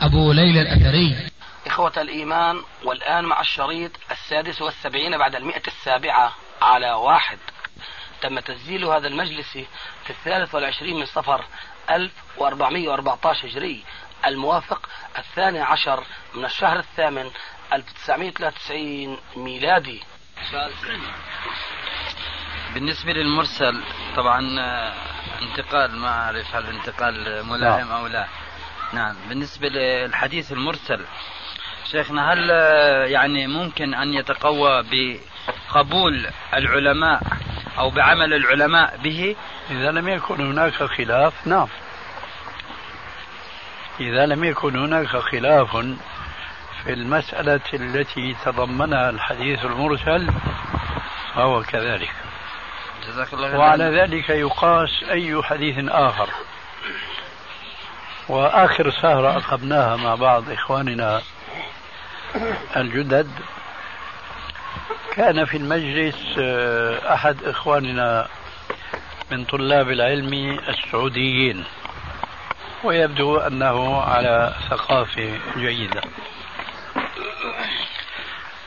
أبو 0.00 0.32
ليلى 0.32 0.60
الأثري. 0.62 1.16
إخوة 1.66 1.92
الإيمان 1.96 2.62
والآن 2.84 3.24
مع 3.24 3.40
الشريط 3.40 3.90
السادس 4.10 4.62
والسبعين 4.62 5.18
بعد 5.18 5.34
المئة 5.34 5.62
السابعة 5.66 6.32
على 6.62 6.90
واحد. 6.92 7.38
تم 8.22 8.38
تسجيل 8.38 8.84
هذا 8.84 9.08
المجلس 9.08 9.52
في 10.04 10.10
الثالث 10.10 10.54
والعشرين 10.54 10.96
من 10.96 11.06
صفر 11.06 11.44
1414 11.90 13.48
هجري 13.48 13.84
الموافق 14.26 14.88
الثاني 15.18 15.60
عشر 15.60 16.04
من 16.34 16.44
الشهر 16.44 16.78
الثامن 16.78 17.30
1993 17.72 19.18
ميلادي. 19.36 20.02
بالنسبة 22.74 23.12
للمرسل 23.12 23.82
طبعا 24.16 24.60
آه، 24.60 24.92
انتقال 25.42 25.96
ما 25.96 26.08
أعرف 26.08 26.54
هل 26.54 26.66
انتقال 26.66 27.46
ملائم 27.46 27.90
أو 27.90 28.06
لا. 28.06 28.26
نعم 28.92 29.14
بالنسبة 29.28 29.68
للحديث 29.68 30.52
المرسل 30.52 31.00
شيخنا 31.90 32.32
هل 32.32 32.48
آه، 32.50 33.04
يعني 33.04 33.46
ممكن 33.46 33.94
أن 33.94 34.14
يتقوى 34.14 34.84
بقبول 34.90 36.26
العلماء 36.54 37.22
أو 37.78 37.90
بعمل 37.90 38.34
العلماء 38.34 38.96
به؟ 38.96 39.36
إذا 39.70 39.90
لم 39.90 40.08
يكن 40.08 40.40
هناك 40.40 40.72
خلاف 40.72 41.46
نعم. 41.46 41.68
إذا 44.00 44.26
لم 44.26 44.44
يكن 44.44 44.76
هناك 44.76 45.06
خلاف 45.06 45.76
في 46.84 46.92
المسألة 46.92 47.60
التي 47.74 48.36
تضمنها 48.44 49.10
الحديث 49.10 49.64
المرسل 49.64 50.30
فهو 51.34 51.62
كذلك. 51.62 52.10
جزاك 53.08 53.34
الله 53.34 53.58
وعلى 53.58 53.84
ذلك 53.84 54.28
يقاس 54.28 55.04
أي 55.10 55.42
حديث 55.42 55.88
آخر. 55.88 56.30
وآخر 58.28 58.90
سهرة 58.90 59.36
أقمناها 59.36 59.96
مع 59.96 60.14
بعض 60.14 60.50
إخواننا 60.50 61.22
الجدد. 62.76 63.30
كان 65.14 65.44
في 65.44 65.56
المجلس 65.56 66.34
آه، 66.38 67.14
أحد 67.14 67.44
إخواننا 67.44 68.28
من 69.30 69.44
طلاب 69.44 69.90
العلم 69.90 70.58
السعوديين 70.68 71.64
ويبدو 72.84 73.36
أنه 73.36 74.00
على 74.02 74.54
ثقافة 74.70 75.38
جيدة. 75.56 76.02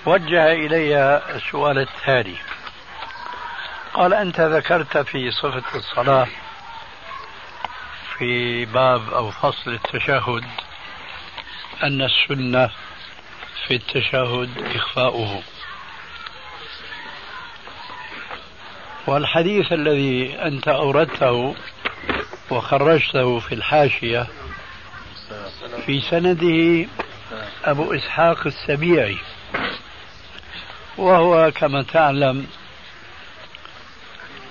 وجه 0.06 0.52
إلي 0.52 1.22
السؤال 1.36 1.78
التالي 1.78 2.36
قال 3.94 4.14
أنت 4.14 4.40
ذكرت 4.40 4.98
في 4.98 5.32
صفة 5.32 5.64
الصلاة 5.76 6.28
في 8.22 8.66
باب 8.66 9.14
أو 9.14 9.32
فصل 9.32 9.72
التشهد 9.72 10.44
أن 11.84 12.02
السنة 12.02 12.70
في 13.68 13.76
التشهد 13.76 14.50
إخفاؤه. 14.76 15.42
والحديث 19.08 19.74
الذي 19.74 20.36
أنت 20.42 20.68
أوردته 20.68 21.56
وخرجته 22.52 23.40
في 23.40 23.56
الحاشية 23.56 24.28
في 25.86 26.02
سنده 26.02 26.90
أبو 27.66 27.94
إسحاق 27.94 28.48
السبيعي 28.48 29.18
وهو 30.98 31.52
كما 31.52 31.84
تعلم 31.84 32.48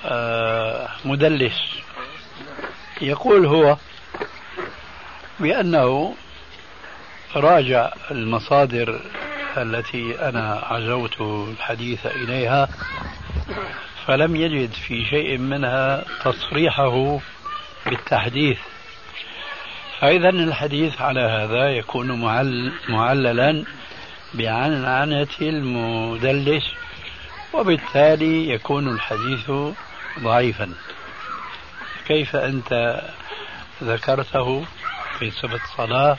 آه، 0.04 0.88
مدلس. 1.04 1.79
يقول 3.00 3.46
هو 3.46 3.76
بأنه 5.40 6.14
راجع 7.36 7.92
المصادر 8.10 9.00
التي 9.56 10.28
أنا 10.28 10.62
عزوت 10.66 11.20
الحديث 11.20 12.06
إليها 12.06 12.68
فلم 14.06 14.36
يجد 14.36 14.72
في 14.72 15.04
شيء 15.04 15.38
منها 15.38 16.04
تصريحه 16.24 17.18
بالتحديث. 17.86 18.58
فإذا 20.00 20.28
الحديث 20.28 21.00
على 21.00 21.20
هذا 21.20 21.68
يكون 21.70 22.20
معل 22.20 22.72
معللا 22.88 23.64
بعنعنة 24.34 25.28
المدلس 25.40 26.64
وبالتالي 27.52 28.50
يكون 28.50 28.88
الحديث 28.88 29.50
ضعيفا. 30.20 30.74
كيف 32.10 32.36
أنت 32.36 33.00
ذكرته 33.82 34.64
في 35.18 35.30
صفة 35.30 35.60
صلاة 35.76 36.16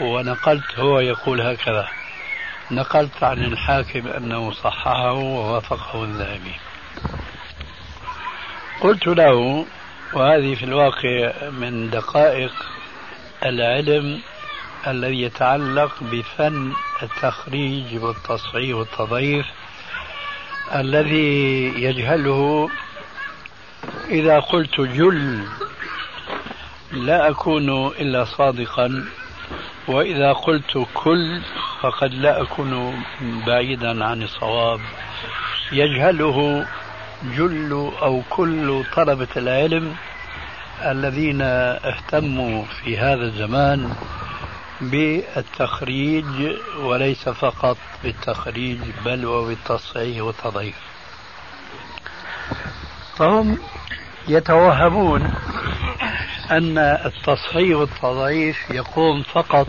ونقلت 0.00 0.78
هو 0.78 1.00
يقول 1.00 1.40
هكذا. 1.40 1.88
نقلت 2.70 3.22
عن 3.22 3.44
الحاكم 3.44 4.08
أنه 4.08 4.52
صححه 4.52 5.12
ووافقه 5.12 6.04
الذهبي. 6.04 6.54
قلت 8.80 9.06
له 9.06 9.66
وهذه 10.12 10.54
في 10.54 10.64
الواقع 10.64 11.48
من 11.50 11.90
دقائق 11.90 12.52
العلم 13.44 14.20
الذي 14.86 15.22
يتعلق 15.22 15.92
بفن 16.00 16.72
التخريج 17.02 18.02
والتصحيح 18.02 18.76
والتضعيف 18.76 19.46
الذي 20.74 21.64
يجهله 21.82 22.68
إذا 24.10 24.38
قلت 24.40 24.80
جل 24.80 25.44
لا 26.92 27.30
أكون 27.30 27.86
إلا 27.86 28.24
صادقا 28.24 29.04
وإذا 29.88 30.32
قلت 30.32 30.86
كل 30.94 31.40
فقد 31.80 32.14
لا 32.14 32.42
أكون 32.42 33.02
بعيدا 33.46 34.04
عن 34.04 34.22
الصواب. 34.22 34.80
يجهله 35.72 36.66
جل 37.36 37.92
أو 38.02 38.22
كل 38.30 38.84
طلبة 38.96 39.28
العلم 39.36 39.96
الذين 40.84 41.42
اهتموا 41.42 42.64
في 42.64 42.98
هذا 42.98 43.22
الزمان 43.22 43.94
بالتخريج 44.80 46.56
وليس 46.78 47.28
فقط 47.28 47.76
بالتخريج 48.04 48.78
بل 49.04 49.26
وبالتصحيح 49.26 50.22
والتضعيف. 50.22 50.87
فهم 53.18 53.58
يتوهمون 54.28 55.34
أن 56.50 56.78
التصحيح 56.78 57.76
والتضعيف 57.76 58.70
يقوم 58.70 59.22
فقط 59.22 59.66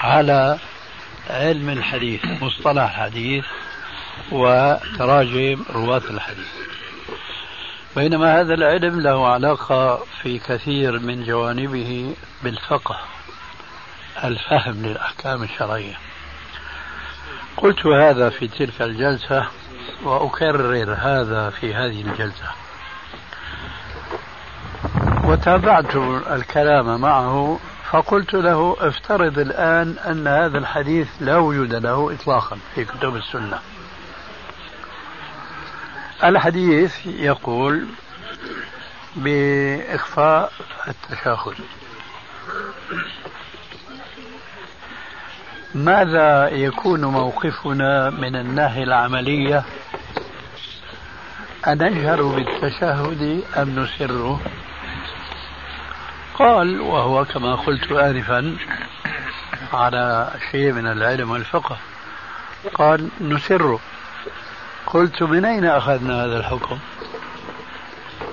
على 0.00 0.58
علم 1.30 1.70
الحديث 1.70 2.24
مصطلح 2.42 2.82
الحديث 2.82 3.44
وتراجم 4.32 5.64
رواة 5.70 6.02
الحديث. 6.10 6.48
بينما 7.96 8.40
هذا 8.40 8.54
العلم 8.54 9.00
له 9.00 9.28
علاقة 9.28 10.04
في 10.22 10.38
كثير 10.38 10.98
من 10.98 11.24
جوانبه 11.24 12.14
بالفقه 12.42 12.98
الفهم 14.24 14.86
للأحكام 14.86 15.42
الشرعية. 15.42 15.94
قلت 17.56 17.86
هذا 17.86 18.30
في 18.30 18.48
تلك 18.48 18.82
الجلسة 18.82 19.46
وأكرر 20.02 20.96
هذا 20.98 21.50
في 21.50 21.74
هذه 21.74 22.02
الجلسة. 22.02 22.50
وتابعت 25.24 25.96
الكلام 26.30 27.00
معه 27.00 27.58
فقلت 27.90 28.34
له 28.34 28.76
افترض 28.80 29.38
الآن 29.38 29.96
أن 29.98 30.26
هذا 30.26 30.58
الحديث 30.58 31.08
لا 31.20 31.36
وجود 31.36 31.74
له 31.74 32.14
إطلاقا 32.14 32.58
في 32.74 32.84
كتب 32.84 33.16
السنة. 33.16 33.58
الحديث 36.24 37.06
يقول 37.06 37.86
بإخفاء 39.16 40.52
التشهد 40.88 41.54
ماذا 45.74 46.48
يكون 46.48 47.04
موقفنا 47.04 48.10
من 48.10 48.36
الناحية 48.36 48.84
العملية؟ 48.84 49.64
أنجهر 51.66 52.22
بالتشهد 52.22 53.42
أم 53.56 53.78
نسره 53.78 54.40
قال 56.34 56.80
وهو 56.80 57.24
كما 57.24 57.54
قلت 57.54 57.92
آنفا 57.92 58.56
على 59.72 60.30
شيء 60.50 60.72
من 60.72 60.86
العلم 60.86 61.30
والفقه. 61.30 61.76
قال 62.74 63.08
نسره 63.20 63.80
قلت 64.86 65.22
من 65.22 65.44
أين 65.44 65.64
أخذنا 65.64 66.24
هذا 66.24 66.36
الحكم؟ 66.36 66.78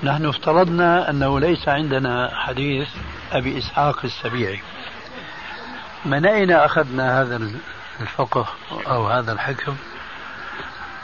نحن 0.02 0.26
افترضنا 0.26 1.10
أنه 1.10 1.40
ليس 1.40 1.68
عندنا 1.68 2.30
حديث 2.34 2.88
أبي 3.32 3.58
إسحاق 3.58 4.04
السبيعي. 4.04 4.60
من 6.04 6.26
أين 6.26 6.50
أخذنا 6.50 7.20
هذا 7.20 7.40
الفقه 8.00 8.46
أو 8.86 9.06
هذا 9.06 9.32
الحكم؟ 9.32 9.76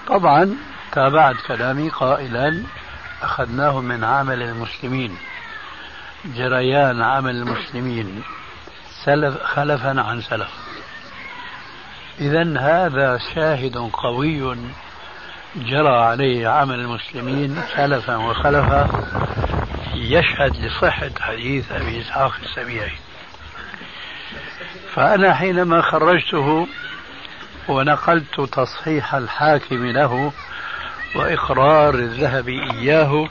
طبعا 0.07 0.57
تابعت 0.93 1.37
كلامي 1.47 1.89
قائلا 1.89 2.63
أخذناه 3.23 3.81
من 3.81 4.05
عمل 4.05 4.43
المسلمين 4.43 5.19
جريان 6.25 7.03
عمل 7.03 7.37
المسلمين 7.37 8.23
سلف 9.05 9.43
خلفا 9.43 10.01
عن 10.01 10.21
سلف. 10.21 10.51
إذا 12.21 12.59
هذا 12.59 13.19
شاهد 13.35 13.77
قوي 13.77 14.57
جرى 15.57 15.97
عليه 15.97 16.49
عمل 16.49 16.81
المسلمين 16.81 17.63
سلفا 17.77 18.17
وخلفا 18.17 18.89
يشهد 19.95 20.57
لصحة 20.57 21.11
حديث 21.21 21.73
أبي 21.73 22.01
إسحاق 22.01 22.35
السبيعي. 22.43 23.06
فأنا 24.97 25.35
حينما 25.35 25.83
خرجته 25.83 26.67
ونقلت 27.69 28.41
تصحيح 28.41 29.15
الحاكم 29.15 29.87
له 29.87 30.33
وإقرار 31.15 31.95
الذهب 31.95 32.49
إياه 32.49 33.29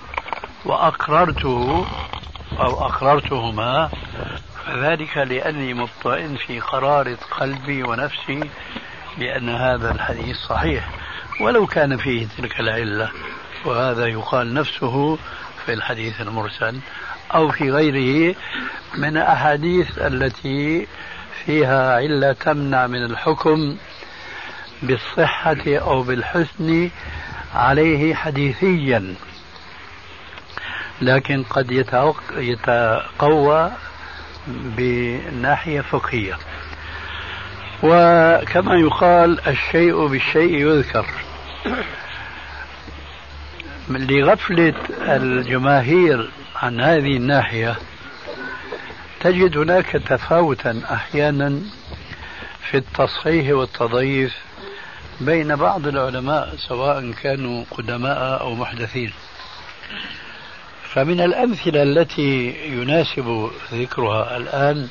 وأقررته 0.66 1.88
أو 2.60 2.86
أقررتهما 2.86 3.90
فذلك 4.66 5.18
لأني 5.18 5.74
مطمئن 5.74 6.36
في 6.36 6.60
قرارة 6.60 7.18
قلبي 7.40 7.84
ونفسي 7.84 8.50
بأن 9.18 9.50
هذا 9.50 9.92
الحديث 9.92 10.38
صحيح 10.38 10.90
ولو 11.42 11.68
كان 11.68 11.98
فيه 11.98 12.28
تلك 12.38 12.60
العلة 12.60 13.12
وهذا 13.66 14.08
يقال 14.08 14.54
نفسه 14.54 15.18
في 15.66 15.74
الحديث 15.74 16.22
المرسل 16.22 16.80
أو 17.36 17.52
في 17.52 17.72
غيره 17.72 18.36
من 18.98 19.18
الأحاديث 19.18 19.98
التي 19.98 20.88
فيها 21.46 21.96
علة 21.96 22.32
تمنع 22.34 22.88
من 22.88 23.06
الحكم 23.06 23.78
بالصحة 24.84 25.64
أو 25.68 26.04
بالحسن 26.04 26.90
عليه 27.56 28.16
حديثيا. 28.16 29.16
لكن 31.02 31.44
قد 31.44 31.86
يتقوى 32.38 33.72
بناحية 34.48 35.82
فقهية. 35.82 36.38
وكما 37.84 38.76
يقال 38.76 39.48
الشيء 39.48 40.08
بالشيء 40.08 40.54
يذكر. 40.54 41.06
لغفلة 43.90 44.74
الجماهير 45.02 46.30
عن 46.56 46.82
هذه 46.82 47.18
الناحية 47.18 47.76
تجد 49.26 49.58
هناك 49.58 49.86
تفاوتا 49.86 50.82
أحيانا 50.92 51.62
في 52.70 52.78
التصحيح 52.78 53.56
والتضعيف 53.56 54.36
بين 55.22 55.56
بعض 55.56 55.88
العلماء 55.88 56.56
سواء 56.58 57.12
كانوا 57.12 57.64
قدماء 57.72 58.42
أو 58.42 58.56
محدثين. 58.56 59.14
فمن 60.94 61.22
الأمثلة 61.22 61.84
التي 61.84 62.56
يناسب 62.66 63.52
ذكرها 63.74 64.38
الآن 64.38 64.88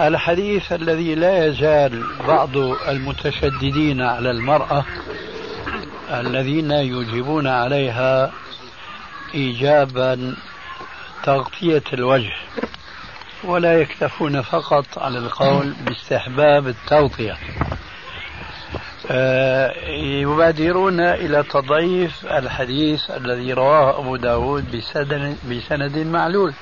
الحديث 0.00 0.72
الذي 0.72 1.14
لا 1.14 1.46
يزال 1.46 2.04
بعض 2.26 2.56
المتشددين 2.88 4.02
على 4.02 4.30
المرأة 4.30 4.84
الذين 6.10 6.70
يجيبون 6.70 7.46
عليها 7.46 8.32
إيجابا 9.34 10.36
تغطية 11.24 11.84
الوجه. 11.92 12.32
ولا 13.44 13.80
يكتفون 13.80 14.42
فقط 14.42 14.98
على 14.98 15.18
القول 15.18 15.74
باستحباب 15.86 16.68
التغطية 16.68 17.36
آه، 19.10 19.72
يبادرون 19.90 21.00
إلى 21.00 21.42
تضعيف 21.42 22.26
الحديث 22.26 23.10
الذي 23.10 23.52
رواه 23.52 23.98
أبو 23.98 24.16
داود 24.16 24.76
بسند, 24.76 25.36
بسند 25.50 25.98
معلول. 25.98 26.54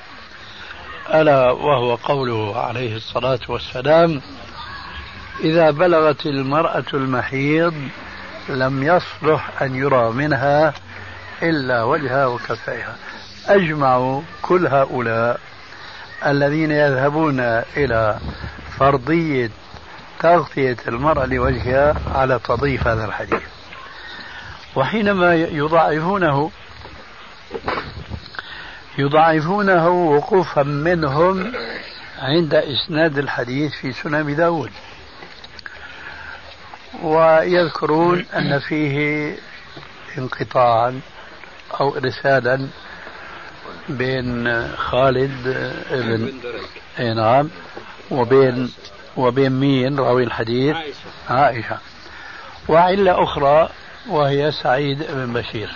ألا 1.13 1.51
وهو 1.51 1.95
قوله 1.95 2.59
عليه 2.59 2.95
الصلاة 2.95 3.39
والسلام 3.47 4.21
إذا 5.43 5.71
بلغت 5.71 6.25
المرأة 6.25 6.85
المحيض 6.93 7.73
لم 8.49 8.83
يصلح 8.83 9.61
أن 9.61 9.75
يرى 9.75 10.11
منها 10.11 10.73
إلا 11.43 11.83
وجهها 11.83 12.25
وكفيها 12.25 12.95
أجمعوا 13.47 14.21
كل 14.41 14.67
هؤلاء 14.67 15.39
الذين 16.25 16.71
يذهبون 16.71 17.39
إلى 17.77 18.19
فرضية 18.79 19.49
تغطية 20.19 20.77
المرأة 20.87 21.25
لوجهها 21.25 21.95
على 22.15 22.39
تضيف 22.39 22.87
هذا 22.87 23.05
الحديث. 23.05 23.41
وحينما 24.75 25.35
يضاعفونه 25.35 26.51
يضاعفونه 28.97 29.87
وقوفا 29.89 30.63
منهم 30.63 31.53
عند 32.19 32.53
إسناد 32.53 33.17
الحديث 33.17 33.71
في 33.73 33.91
سنن 33.91 34.35
داود. 34.35 34.71
ويذكرون 37.03 38.25
أن 38.35 38.59
فيه 38.59 39.35
انقطاعا 40.17 41.01
أو 41.79 41.97
إرسالا 41.97 42.67
بين 43.89 44.67
خالد 44.75 45.43
بن 45.91 46.33
أي 46.99 47.13
نعم 47.13 47.49
وبين 48.11 48.71
وبين 49.17 49.51
مين؟ 49.51 49.99
راوي 49.99 50.23
الحديث. 50.23 50.75
عائشة, 50.75 50.95
عائشة. 51.29 51.77
وعلة 52.67 53.23
أخرى 53.23 53.69
وهي 54.09 54.51
سعيد 54.51 55.03
بن 55.09 55.33
بشير. 55.33 55.69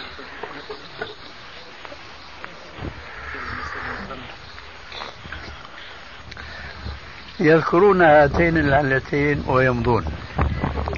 يذكرون 7.39 8.01
هاتين 8.01 8.57
العلتين 8.57 9.43
ويمضون. 9.47 10.05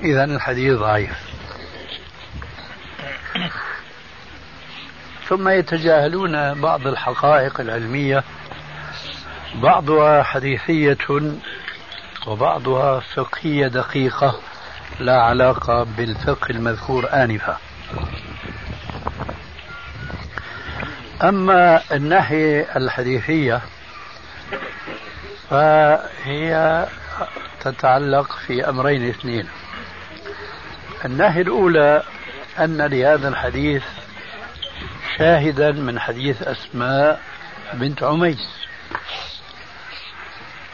إذا 0.03 0.23
الحديث 0.23 0.73
ضعيف. 0.73 1.11
ثم 5.29 5.49
يتجاهلون 5.49 6.61
بعض 6.61 6.87
الحقائق 6.87 7.59
العلمية 7.61 8.23
بعضها 9.55 10.23
حديثية 10.23 10.97
وبعضها 12.27 12.99
فقهية 12.99 13.67
دقيقة 13.67 14.39
لا 14.99 15.21
علاقة 15.21 15.83
بالفقه 15.83 16.49
المذكور 16.49 17.09
آنفا. 17.13 17.57
أما 21.23 21.81
الناحية 21.91 22.67
الحديثية 22.75 23.61
فهي 25.49 26.85
تتعلق 27.61 28.37
في 28.47 28.69
أمرين 28.69 29.09
اثنين. 29.09 29.47
الناحية 31.05 31.41
الأولى 31.41 32.03
أن 32.59 32.81
لهذا 32.81 33.27
الحديث 33.27 33.83
شاهدا 35.17 35.71
من 35.71 35.99
حديث 35.99 36.41
أسماء 36.41 37.21
بنت 37.73 38.03
عميس. 38.03 38.49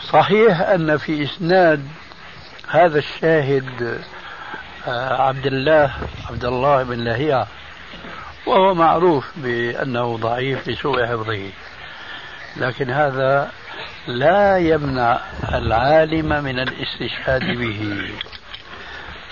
صحيح 0.01 0.62
أن 0.62 0.97
في 0.97 1.23
إسناد 1.23 1.88
هذا 2.69 3.00
الشاهد 3.00 4.01
آه، 4.88 5.21
عبد 5.21 5.45
الله 5.45 5.93
عبد 6.29 6.45
الله 6.45 6.83
بن 6.83 7.03
لهيعة 7.03 7.47
وهو 8.45 8.73
معروف 8.73 9.31
بأنه 9.35 10.17
ضعيف 10.17 10.67
لسوء 10.67 11.05
حفظه. 11.05 11.50
لكن 12.57 12.89
هذا 12.89 13.51
لا 14.07 14.57
يمنع 14.57 15.19
العالم 15.53 16.43
من 16.43 16.59
الاستشهاد 16.59 17.57
به. 17.57 18.09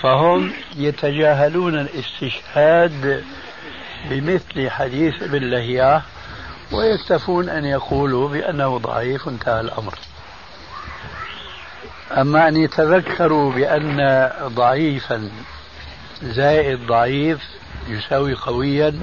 فهم 0.00 0.52
يتجاهلون 0.76 1.78
الاستشهاد 1.78 3.24
بمثل 4.10 4.70
حديث 4.70 5.22
ابن 5.22 5.50
لهيعة 5.50 6.02
ويكتفون 6.72 7.48
أن 7.48 7.64
يقولوا 7.64 8.28
بأنه 8.28 8.78
ضعيف 8.78 9.28
انتهى 9.28 9.60
الأمر. 9.60 9.94
أما 12.12 12.48
أن 12.48 12.56
يتذكروا 12.56 13.52
بأن 13.52 14.30
ضعيفا 14.42 15.30
زائد 16.22 16.86
ضعيف 16.86 17.40
يساوي 17.88 18.34
قويا 18.34 18.94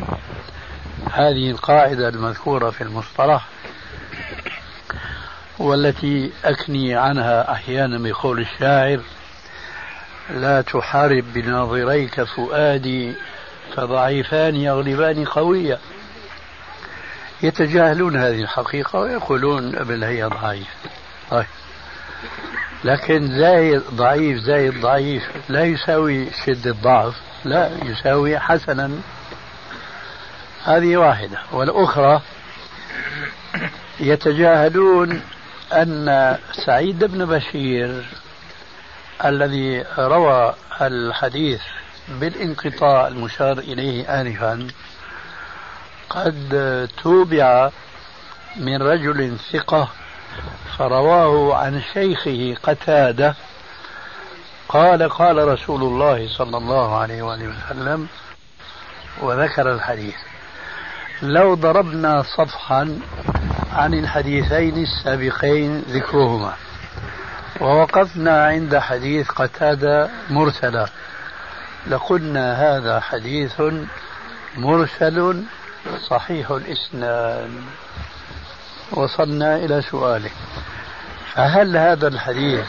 هذه 1.13 1.51
القاعدة 1.51 2.09
المذكورة 2.09 2.69
في 2.69 2.81
المصطلح 2.81 3.45
والتي 5.59 6.31
أكني 6.45 6.95
عنها 6.95 7.51
أحيانا 7.51 7.97
بقول 7.97 8.39
الشاعر 8.39 8.99
لا 10.29 10.61
تحارب 10.61 11.23
بناظريك 11.33 12.23
فؤادي 12.23 13.13
فضعيفان 13.75 14.55
يغلبان 14.55 15.25
قويا. 15.25 15.79
يتجاهلون 17.43 18.15
هذه 18.15 18.41
الحقيقة 18.41 18.99
ويقولون 18.99 19.75
ابن 19.75 20.03
هي 20.03 20.23
ضعيف 20.23 20.67
طيب. 21.31 21.45
لكن 22.83 23.39
زايد 23.39 23.81
ضعيف 23.93 24.37
زايد 24.37 24.81
ضعيف 24.81 25.23
لا 25.49 25.63
يساوي 25.63 26.27
شدة 26.45 26.71
ضعف 26.71 27.15
لا 27.45 27.69
يساوي 27.83 28.39
حسنا. 28.39 28.91
هذه 30.63 30.97
واحدة. 30.97 31.39
والأخرى 31.51 32.21
يتجاهلون 33.99 35.21
أن 35.73 36.37
سعيد 36.65 37.03
بن 37.03 37.25
بشير 37.25 38.05
الذي 39.25 39.85
روى 39.97 40.53
الحديث 40.81 41.61
بالانقطاع 42.09 43.07
المشار 43.07 43.57
إليه 43.59 44.21
آنفا 44.21 44.67
قد 46.09 46.89
توبع 47.03 47.69
من 48.55 48.81
رجل 48.81 49.37
ثقة 49.51 49.89
فرواه 50.77 51.55
عن 51.55 51.81
شيخه 51.93 52.55
قتادة 52.63 53.35
قال 54.69 55.09
قال 55.09 55.47
رسول 55.47 55.81
الله 55.81 56.27
صلى 56.37 56.57
الله 56.57 56.97
عليه 56.97 57.21
وآله 57.21 57.47
وسلم 57.47 58.07
وذكر 59.21 59.73
الحديث 59.73 60.15
لو 61.21 61.53
ضربنا 61.53 62.23
صفحا 62.37 62.99
عن 63.73 63.93
الحديثين 63.93 64.83
السابقين 64.83 65.79
ذكرهما 65.79 66.53
ووقفنا 67.61 68.45
عند 68.45 68.77
حديث 68.77 69.29
قتادة 69.29 70.09
مرسلا 70.29 70.87
لقلنا 71.87 72.77
هذا 72.77 72.99
حديث 72.99 73.61
مرسل 74.57 75.43
صحيح 76.09 76.51
الإسناد. 76.51 77.51
وصلنا 78.91 79.55
إلى 79.55 79.81
سؤالك 79.81 80.31
فهل 81.33 81.77
هذا 81.77 82.07
الحديث 82.07 82.65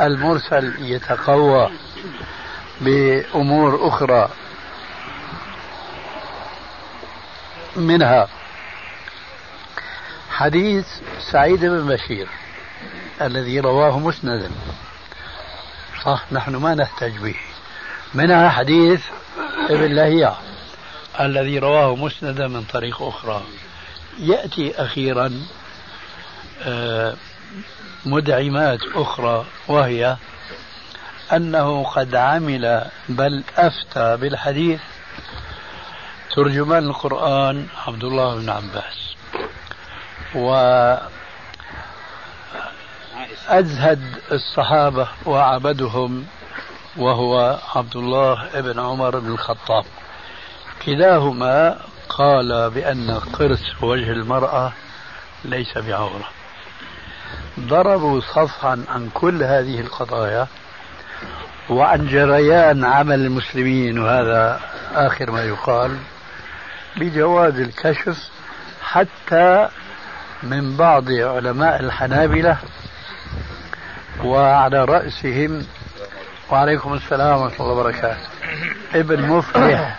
المرسل 0.00 0.74
يتقوى 0.78 1.70
بأمور 2.80 3.88
أخرى 3.88 4.28
منها؟ 7.76 8.28
حديث 10.30 10.86
سعيد 11.32 11.60
بن 11.60 11.86
بشير 11.86 12.28
الذي 13.22 13.60
رواه 13.60 13.98
مسندا. 13.98 14.50
صح 16.04 16.24
نحن 16.32 16.56
ما 16.56 16.74
نحتاج 16.74 17.16
به. 17.18 17.36
منها 18.14 18.48
حديث 18.48 19.00
ابن 19.70 19.94
لهيعة 19.94 20.38
الذي 21.20 21.58
رواه 21.58 21.96
مسندا 21.96 22.48
من 22.48 22.62
طريق 22.62 23.02
أخرى. 23.02 23.42
يأتي 24.18 24.82
أخيرا 24.84 25.42
آه، 26.62 27.14
مدعمات 28.06 28.80
أخرى 28.94 29.44
وهي 29.68 30.16
أنه 31.32 31.84
قد 31.84 32.14
عمل 32.14 32.86
بل 33.08 33.44
أفتى 33.56 34.16
بالحديث 34.16 34.80
ترجمان 36.36 36.84
القرآن 36.84 37.66
عبد 37.86 38.04
الله 38.04 38.34
بن 38.34 38.50
عباس. 38.50 39.14
و 40.34 40.54
أزهد 43.48 44.00
الصحابة 44.32 45.08
وأعبدهم 45.24 46.26
وهو 46.96 47.58
عبد 47.74 47.96
الله 47.96 48.60
بن 48.60 48.80
عمر 48.80 49.18
بن 49.18 49.32
الخطاب. 49.32 49.84
كلاهما 50.86 51.78
قال 52.08 52.70
بأن 52.70 53.10
قرص 53.10 53.82
وجه 53.82 54.10
المرأة 54.10 54.72
ليس 55.44 55.78
بعورة. 55.78 56.28
ضربوا 57.60 58.20
صفحا 58.20 58.84
عن 58.88 59.10
كل 59.14 59.42
هذه 59.42 59.80
القضايا 59.80 60.46
وعن 61.70 62.06
جريان 62.06 62.84
عمل 62.84 63.20
المسلمين 63.20 63.98
وهذا 63.98 64.60
آخر 64.94 65.30
ما 65.30 65.42
يقال 65.42 65.96
بجواز 66.96 67.60
الكشف 67.60 68.18
حتى 68.82 69.68
من 70.42 70.76
بعض 70.76 71.10
علماء 71.10 71.80
الحنابلة 71.80 72.58
وعلى 74.24 74.84
رأسهم 74.84 75.66
وعليكم 76.50 76.94
السلام 76.94 77.40
ورحمة 77.40 77.60
الله 77.60 77.72
وبركاته. 77.72 78.26
ابن 78.94 79.22
مفلح 79.22 79.98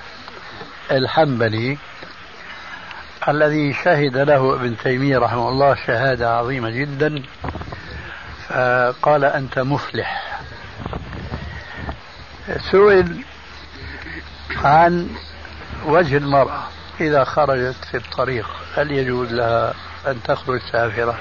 الحنبلي 0.92 1.78
الذي 3.28 3.74
شهد 3.74 4.18
له 4.18 4.54
ابن 4.54 4.78
تيمية 4.78 5.18
رحمه 5.18 5.50
الله 5.50 5.76
شهادة 5.76 6.38
عظيمة 6.38 6.70
جدا 6.70 7.24
فقال 8.48 9.26
أنت 9.26 9.60
مفلح. 9.60 10.40
سئل 12.72 13.24
عن 14.64 15.10
وجه 15.86 16.18
المرأة 16.18 16.64
إذا 17.00 17.24
خرجت 17.24 17.86
في 17.92 17.98
الطريق 17.98 18.50
هل 18.76 18.92
يجوز 18.92 19.34
لها 19.34 19.74
أن 20.08 20.24
تخرج 20.24 20.62
سافرة؟ 20.72 21.18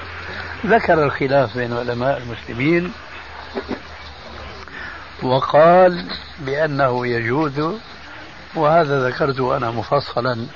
ذكر 0.65 1.03
الخلاف 1.03 1.57
بين 1.57 1.77
علماء 1.77 2.17
المسلمين. 2.17 2.93
وقال 5.23 6.05
بأنه 6.39 7.07
يجوز 7.07 7.79
وهذا 8.55 9.07
ذكرته 9.09 9.57
أنا 9.57 9.71
مفصلا 9.71 10.47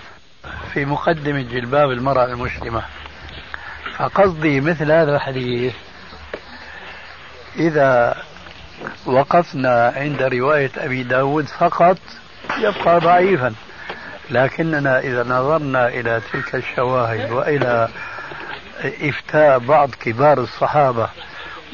في 0.74 0.86
مقدمة 0.86 1.42
جلباب 1.42 1.92
المرأة 1.92 2.26
المسلمة. 2.26 2.84
فقصدي 3.98 4.62
مثل 4.62 4.92
هذا 4.92 5.16
الحديث 5.16 5.74
إذا 7.56 8.16
وقفنا 9.06 9.94
عند 9.96 10.22
رواية 10.22 10.72
أبي 10.78 11.04
داود 11.04 11.46
فقط 11.46 11.98
يبقى 12.58 13.00
ضعيفا. 13.00 13.54
لكننا 14.30 15.00
إذا 15.00 15.24
نظرنا 15.24 15.88
إلى 15.88 16.22
تلك 16.32 16.56
الشواهد 16.56 17.32
وإلى 17.32 17.90
إفتاء 18.82 19.60
بعض 19.60 19.90
كبار 19.92 20.40
الصحابة 20.40 21.10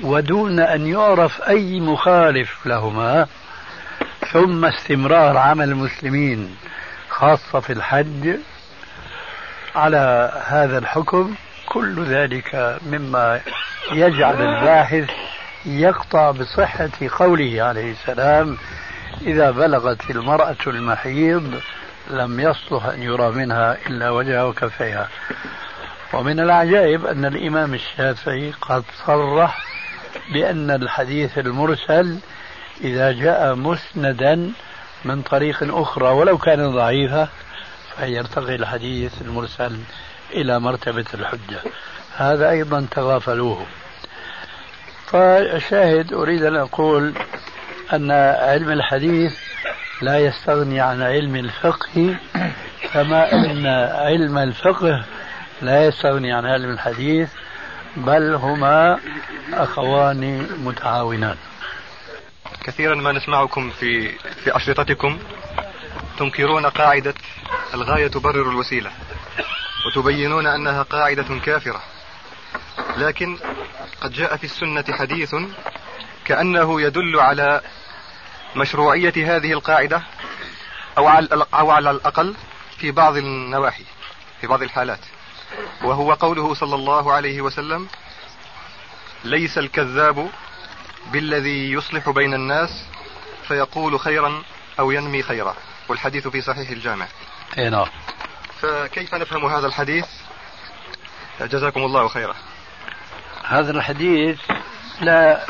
ودون 0.03 0.59
أن 0.59 0.87
يعرف 0.87 1.41
أي 1.41 1.79
مخالف 1.79 2.65
لهما 2.65 3.27
ثم 4.31 4.65
استمرار 4.65 5.37
عمل 5.37 5.69
المسلمين 5.69 6.55
خاصة 7.09 7.59
في 7.59 7.73
الحج 7.73 8.37
على 9.75 10.31
هذا 10.45 10.77
الحكم 10.77 11.35
كل 11.65 12.03
ذلك 12.05 12.79
مما 12.85 13.41
يجعل 13.91 14.41
الباحث 14.41 15.09
يقطع 15.65 16.31
بصحة 16.31 16.89
قوله 17.11 17.63
عليه 17.63 17.91
السلام 17.91 18.57
إذا 19.21 19.51
بلغت 19.51 20.09
المرأة 20.09 20.55
المحيض 20.67 21.61
لم 22.09 22.39
يصلح 22.39 22.85
أن 22.85 23.03
يرى 23.03 23.31
منها 23.31 23.77
إلا 23.87 24.09
وجهها 24.09 24.43
وكفيها. 24.43 25.09
ومن 26.13 26.39
العجائب 26.39 27.05
أن 27.05 27.25
الإمام 27.25 27.73
الشافعي 27.73 28.53
قد 28.61 28.83
صرح 29.05 29.74
بأن 30.33 30.71
الحديث 30.71 31.37
المرسل 31.37 32.17
إذا 32.81 33.11
جاء 33.11 33.55
مسندا 33.55 34.51
من 35.05 35.21
طريق 35.21 35.57
أخرى 35.77 36.09
ولو 36.09 36.37
كان 36.37 36.71
ضعيفا 36.71 37.27
فيرتقي 37.97 38.55
الحديث 38.55 39.21
المرسل 39.21 39.79
إلى 40.33 40.59
مرتبة 40.59 41.05
الحجة. 41.13 41.59
هذا 42.17 42.49
أيضا 42.49 42.87
تغافلوه. 42.91 43.65
فشاهد 45.05 46.13
أريد 46.13 46.43
أن 46.43 46.55
أقول 46.55 47.13
أن 47.93 48.11
علم 48.11 48.71
الحديث 48.71 49.33
لا 50.01 50.19
يستغني 50.19 50.79
عن 50.79 51.01
علم 51.01 51.35
الفقه 51.35 52.15
كما 52.93 53.33
أن 53.33 53.65
علم 54.05 54.37
الفقه 54.37 55.05
لا 55.61 55.85
يستغني 55.85 56.33
عن 56.33 56.45
علم 56.45 56.69
الحديث 56.69 57.29
بل 57.95 58.35
هما 58.35 58.99
أخوان 59.53 60.47
متعاونان. 60.63 61.37
كثيرا 62.63 62.95
ما 62.95 63.11
نسمعكم 63.11 63.69
في 63.69 64.11
في 64.17 64.55
أشرطتكم. 64.55 65.19
تنكرون 66.19 66.65
قاعدة 66.65 67.13
الغاية 67.73 68.07
تبرر 68.07 68.49
الوسيلة 68.49 68.91
وتبينون 69.87 70.47
أنها 70.47 70.83
قاعدة 70.83 71.39
كافرة. 71.45 71.81
لكن 72.97 73.37
قد 74.01 74.11
جاء 74.11 74.37
في 74.37 74.43
السنة 74.43 74.85
حديث 74.89 75.35
كأنه 76.25 76.81
يدل 76.81 77.19
على 77.19 77.61
مشروعية 78.55 79.35
هذه 79.35 79.53
القاعدة 79.53 80.01
أو 80.97 81.07
على, 81.69 81.91
الأقل 81.91 82.35
في 82.77 82.91
بعض 82.91 83.17
النواحي 83.17 83.83
في 84.41 84.47
بعض 84.47 84.63
الحالات. 84.63 84.99
وهو 85.83 86.13
قوله 86.13 86.53
صلى 86.53 86.75
الله 86.75 87.13
عليه 87.13 87.41
وسلم 87.41 87.87
ليس 89.23 89.57
الكذاب 89.57 90.29
بالذي 91.11 91.71
يصلح 91.71 92.09
بين 92.09 92.33
الناس 92.33 92.85
فيقول 93.47 93.99
خيرا 93.99 94.43
أو 94.79 94.91
ينمي 94.91 95.23
خيرا. 95.23 95.55
والحديث 95.89 96.27
في 96.27 96.41
صحيح 96.41 96.69
الجامع. 96.69 97.07
أي 97.57 97.69
نعم. 97.69 97.85
فكيف 98.61 99.15
نفهم 99.15 99.45
هذا 99.45 99.67
الحديث؟ 99.67 100.05
جزاكم 101.41 101.83
الله 101.83 102.07
خيرا. 102.07 102.35
هذا 103.43 103.71
الحديث 103.71 104.39
لا 105.01 105.45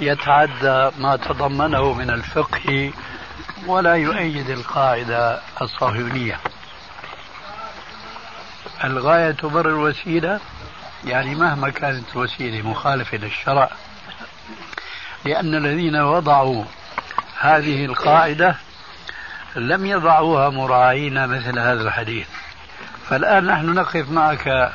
يتعدى 0.00 0.90
ما 0.98 1.16
تضمنه 1.16 1.92
من 1.92 2.10
الفقه 2.10 2.92
ولا 3.66 3.94
يؤيد 3.94 4.50
القاعدة 4.50 5.40
الصهيونية. 5.62 6.40
الغاية 8.84 9.30
تبرر 9.30 9.68
الوسيلة؟ 9.68 10.40
يعني 11.04 11.34
مهما 11.34 11.70
كانت 11.70 12.04
الوسيلة 12.12 12.68
مخالفة 12.68 13.16
للشرع. 13.16 13.70
لأن 15.24 15.54
الذين 15.54 15.96
وضعوا 15.96 16.64
هذه 17.40 17.84
القاعدة 17.84 18.56
لم 19.56 19.86
يضعوها 19.86 20.48
مراعين 20.48 21.26
مثل 21.28 21.58
هذا 21.58 21.82
الحديث. 21.82 22.26
فالآن 23.08 23.46
نحن 23.46 23.74
نقف 23.74 24.10
معك 24.10 24.72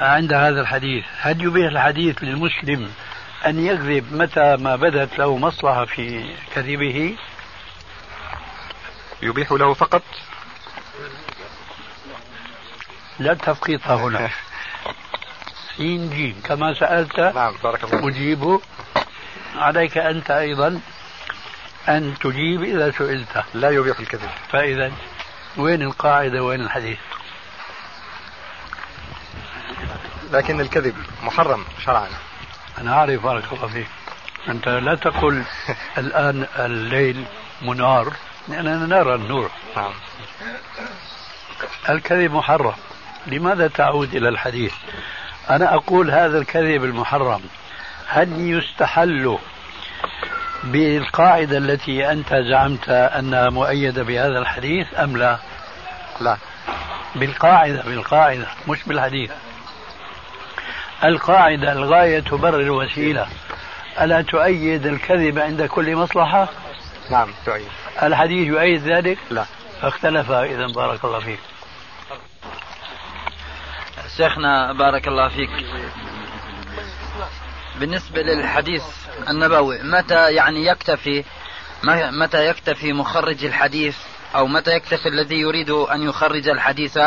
عند 0.00 0.32
هذا 0.32 0.60
الحديث. 0.60 1.04
هل 1.20 1.44
يبيح 1.44 1.70
الحديث 1.70 2.22
للمسلم 2.22 2.90
أن 3.46 3.66
يكذب 3.66 4.12
متى 4.12 4.56
ما 4.56 4.76
بدت 4.76 5.18
له 5.18 5.36
مصلحة 5.36 5.84
في 5.84 6.34
كذبه؟ 6.54 7.16
يبيح 9.22 9.52
له 9.52 9.74
فقط 9.74 10.02
لا 13.18 13.34
تفقيط 13.34 13.86
هنا. 13.86 14.30
سين 15.76 16.10
جيم. 16.10 16.40
كما 16.44 16.74
سألت 16.74 17.20
نعم 17.20 17.54
بارك 17.62 17.84
الله 17.84 18.08
أجيب 18.08 18.60
عليك 19.56 19.98
أنت 19.98 20.30
أيضا 20.30 20.80
أن 21.88 22.14
تجيب 22.20 22.62
إذا 22.62 22.90
سئلت. 22.90 23.44
لا 23.54 23.70
يبيح 23.70 23.98
الكذب 23.98 24.30
فإذا 24.52 24.92
وين 25.56 25.82
القاعدة؟ 25.82 26.42
وين 26.42 26.60
الحديث؟ 26.60 26.98
لكن 30.32 30.60
الكذب 30.60 30.96
محرم 31.22 31.64
شرعا. 31.84 32.08
أنا 32.78 32.92
أعرف 32.92 33.22
بارك 33.22 33.52
الله 33.52 33.66
فيك. 33.66 33.88
أنت 34.48 34.68
لا 34.68 34.94
تقل 34.94 35.42
الآن 35.98 36.46
الليل 36.58 37.24
منار 37.62 38.12
لأننا 38.48 38.86
نرى 38.86 39.14
النور. 39.14 39.50
نعم. 39.76 39.92
الكذب 41.88 42.32
محرم. 42.32 42.74
لماذا 43.26 43.68
تعود 43.68 44.14
إلى 44.14 44.28
الحديث؟ 44.28 44.72
أنا 45.50 45.74
أقول 45.74 46.10
هذا 46.10 46.38
الكذب 46.38 46.84
المحرم. 46.84 47.40
هل 48.06 48.28
يستحل 48.50 49.38
بالقاعدة 50.64 51.58
التي 51.58 52.12
أنت 52.12 52.34
زعمت 52.34 52.88
أنها 52.88 53.50
مؤيدة 53.50 54.02
بهذا 54.02 54.38
الحديث 54.38 54.86
أم 54.98 55.16
لا؟ 55.16 55.38
لا. 56.20 56.36
بالقاعدة 57.14 57.82
بالقاعدة 57.82 58.46
مش 58.68 58.78
بالحديث. 58.86 59.30
القاعدة 61.04 61.72
الغاية 61.72 62.20
تبرر 62.20 62.60
الوسيلة 62.60 63.26
ألا 64.00 64.22
تؤيد 64.22 64.86
الكذب 64.86 65.38
عند 65.38 65.62
كل 65.62 65.96
مصلحة؟ 65.96 66.48
نعم 67.10 67.28
تؤيد. 67.46 67.68
الحديث 68.02 68.46
يؤيد 68.46 68.82
ذلك؟ 68.82 69.18
لا. 69.30 69.44
فاختلف 69.82 70.30
إذا 70.30 70.66
بارك 70.66 71.04
الله 71.04 71.20
فيك. 71.20 71.38
شيخنا 74.16 74.72
بارك 74.72 75.08
الله 75.08 75.28
فيك. 75.28 75.50
بالنسبة 77.80 78.22
للحديث 78.22 78.84
النبوي 79.28 79.82
متى 79.82 80.32
يعني 80.32 80.66
يكتفي 80.66 81.24
متى 82.10 82.46
يكتفي 82.46 82.92
مخرج 82.92 83.44
الحديث 83.44 83.96
أو 84.34 84.46
متى 84.46 84.70
يكتفي 84.76 85.08
الذي 85.08 85.36
يريد 85.40 85.70
أن 85.70 86.02
يخرج 86.02 86.48
الحديث 86.48 86.98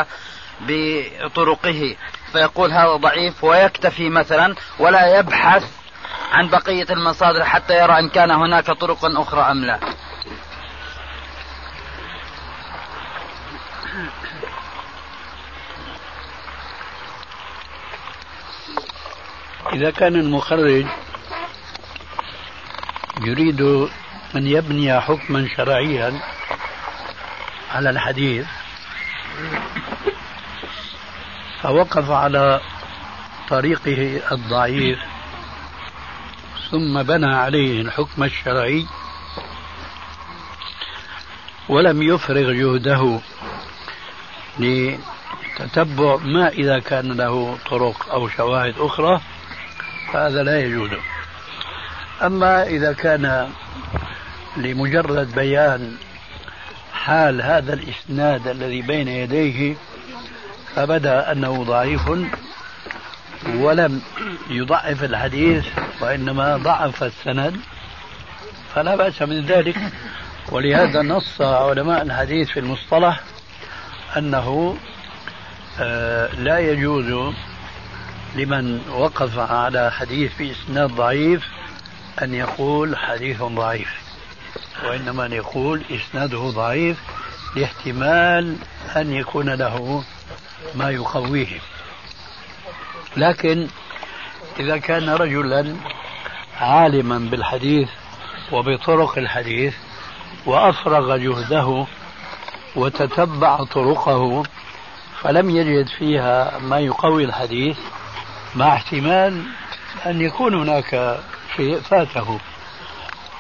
بطرقه؟ 0.61 1.95
فيقول 2.33 2.71
هذا 2.71 2.95
ضعيف 2.95 3.43
ويكتفي 3.43 4.09
مثلا 4.09 4.55
ولا 4.79 5.19
يبحث 5.19 5.63
عن 6.31 6.49
بقية 6.49 6.85
المصادر 6.89 7.43
حتى 7.43 7.77
يرى 7.83 7.99
إن 7.99 8.09
كان 8.09 8.31
هناك 8.31 8.65
طرق 8.65 9.05
أخرى 9.05 9.41
أم 9.41 9.65
لا. 9.65 9.79
إذا 19.73 19.91
كان 19.91 20.15
المخرج 20.15 20.85
يريد 23.21 23.61
أن 24.35 24.47
يبني 24.47 25.01
حكما 25.01 25.47
شرعيا 25.57 26.21
على 27.71 27.89
الحديث 27.89 28.45
فوقف 31.61 32.11
على 32.11 32.61
طريقه 33.49 34.21
الضعيف 34.31 34.99
ثم 36.71 37.03
بنى 37.03 37.35
عليه 37.35 37.81
الحكم 37.81 38.23
الشرعي 38.23 38.85
ولم 41.69 42.03
يفرغ 42.03 42.51
جهده 42.51 43.19
لتتبع 44.59 46.15
ما 46.15 46.49
إذا 46.49 46.79
كان 46.79 47.11
له 47.11 47.57
طرق 47.69 48.11
أو 48.11 48.29
شواهد 48.29 48.75
أخرى. 48.79 49.21
فهذا 50.13 50.43
لا 50.43 50.59
يجوز. 50.59 50.89
أما 52.21 52.63
إذا 52.63 52.93
كان 52.93 53.49
لمجرد 54.57 55.35
بيان 55.35 55.97
حال 56.93 57.41
هذا 57.41 57.73
الإسناد 57.73 58.47
الذي 58.47 58.81
بين 58.81 59.07
يديه 59.07 59.75
فبدأ 60.75 61.31
أنه 61.31 61.63
ضعيف 61.63 62.01
ولم 63.55 64.01
يضعف 64.49 65.03
الحديث 65.03 65.65
وإنما 66.01 66.57
ضعف 66.57 67.03
السند 67.03 67.57
فلا 68.75 68.95
بأس 68.95 69.21
من 69.21 69.45
ذلك. 69.45 69.75
ولهذا 70.51 71.01
نص 71.01 71.41
علماء 71.41 72.01
الحديث 72.01 72.49
في 72.49 72.59
المصطلح 72.59 73.19
أنه 74.17 74.77
آه، 75.79 76.35
لا 76.35 76.59
يجوز 76.59 77.33
لمن 78.35 78.81
وقف 78.89 79.39
على 79.39 79.91
حديث 79.91 80.31
بإسناد 80.39 80.89
ضعيف 80.89 81.43
أن 82.21 82.33
يقول 82.33 82.97
حديث 82.97 83.43
ضعيف 83.43 83.89
وإنما 84.85 85.25
أن 85.25 85.33
يقول 85.33 85.83
إسناده 85.91 86.37
ضعيف 86.37 86.97
لاحتمال 87.55 88.55
أن 88.95 89.13
يكون 89.13 89.49
له 89.49 90.03
ما 90.75 90.89
يقويه. 90.89 91.59
لكن 93.17 93.67
إذا 94.59 94.77
كان 94.77 95.09
رجلا 95.09 95.75
عالما 96.59 97.17
بالحديث 97.19 97.89
وبطرق 98.51 99.17
الحديث 99.17 99.75
وأفرغ 100.45 101.17
جهده 101.17 101.85
وتتبع 102.75 103.63
طرقه 103.63 104.43
فلم 105.21 105.49
يجد 105.49 105.87
فيها 105.87 106.59
ما 106.59 106.79
يقوي 106.79 107.23
الحديث 107.23 107.77
مع 108.55 108.73
احتمال 108.73 109.43
أن 110.05 110.21
يكون 110.21 110.53
هناك 110.55 111.19
شيء 111.55 111.79
فاته. 111.81 112.39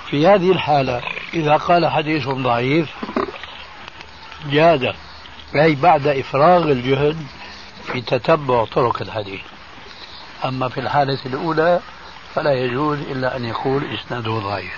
في 0.09 0.27
هذه 0.27 0.51
الحالة 0.51 1.01
إذا 1.33 1.57
قال 1.57 1.87
حديث 1.87 2.27
ضعيف 2.27 2.89
جاد 4.45 4.95
أي 5.55 5.75
بعد 5.75 6.07
إفراغ 6.07 6.71
الجهد 6.71 7.27
في 7.85 8.01
تتبع 8.01 8.65
طرق 8.65 9.01
الحديث. 9.01 9.41
أما 10.45 10.69
في 10.69 10.79
الحالة 10.79 11.19
الأولى 11.25 11.81
فلا 12.35 12.53
يجوز 12.53 12.99
إلا 12.99 13.35
أن 13.35 13.45
يقول 13.45 13.93
إسناده 13.93 14.31
ضعيف. 14.31 14.77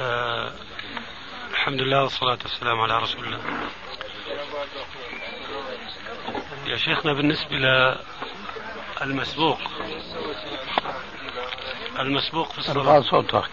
آه 0.00 0.52
الحمد 1.50 1.80
لله 1.80 2.02
والصلاة 2.02 2.38
والسلام 2.42 2.80
على 2.80 2.98
رسول 2.98 3.24
الله. 3.24 3.40
يا 6.70 6.76
شيخنا 6.76 7.12
بالنسبة 7.12 7.56
للمسبوق. 9.02 9.58
المسبوق 11.98 12.52
في 12.52 12.58
الصلاة. 12.58 13.00
صوتك. 13.00 13.44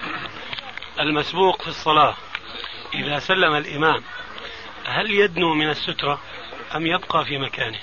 المسبوق 1.00 1.62
في 1.62 1.68
الصلاة. 1.68 2.16
إذا 2.94 3.20
سلم 3.20 3.56
الإمام 3.56 4.04
هل 4.86 5.12
يدنو 5.12 5.54
من 5.54 5.70
السترة 5.70 6.20
أم 6.76 6.88
يبقى 6.88 7.26
في 7.26 7.38
مكانه؟ 7.38 7.78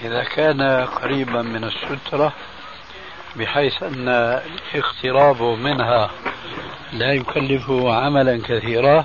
إذا 0.00 0.24
كان 0.24 0.62
قريبا 0.86 1.42
من 1.42 1.64
السترة 1.64 2.32
بحيث 3.36 3.82
أن 3.82 4.08
اقترابه 4.74 5.54
منها 5.54 6.10
لا 6.92 7.12
يكلفه 7.12 7.94
عملا 7.94 8.42
كثيرا 8.44 9.04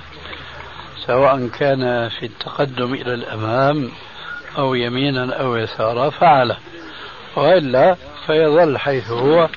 سواء 1.06 1.48
كان 1.48 2.08
في 2.08 2.26
التقدم 2.26 2.94
إلى 2.94 3.14
الأمام 3.14 3.92
أو 4.58 4.74
يمينا 4.74 5.40
أو 5.40 5.56
يسارا 5.56 6.10
فعله. 6.10 6.58
وإلا 7.36 7.96
فيظل 8.26 8.78
حيث 8.78 9.10
هو 9.10 9.48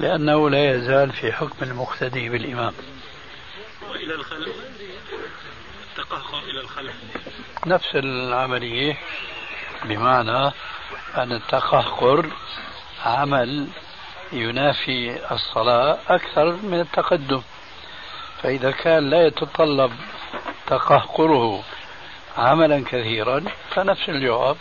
لأنه 0.00 0.50
لا 0.50 0.70
يزال 0.70 1.12
في 1.12 1.32
حكم 1.32 1.56
المقتدي 1.62 2.28
بالإمام. 2.28 2.72
وإلى 3.90 4.14
الخلف؟ 4.14 4.56
التقهقر 5.90 6.38
إلى 6.50 6.60
الخلف. 6.60 6.94
نفس 7.66 7.94
العملية 7.94 8.98
بمعنى 9.84 10.52
أن 11.16 11.32
التقهقر 11.32 12.26
عمل 13.04 13.66
ينافي 14.32 15.32
الصلاة 15.34 15.98
أكثر 16.08 16.52
من 16.52 16.80
التقدم. 16.80 17.42
فإذا 18.42 18.70
كان 18.70 19.10
لا 19.10 19.26
يتطلب 19.26 19.92
تقهقره 20.66 21.62
عملا 22.38 22.84
كثيرا 22.84 23.44
فنفس 23.70 24.08
الجواب 24.08 24.56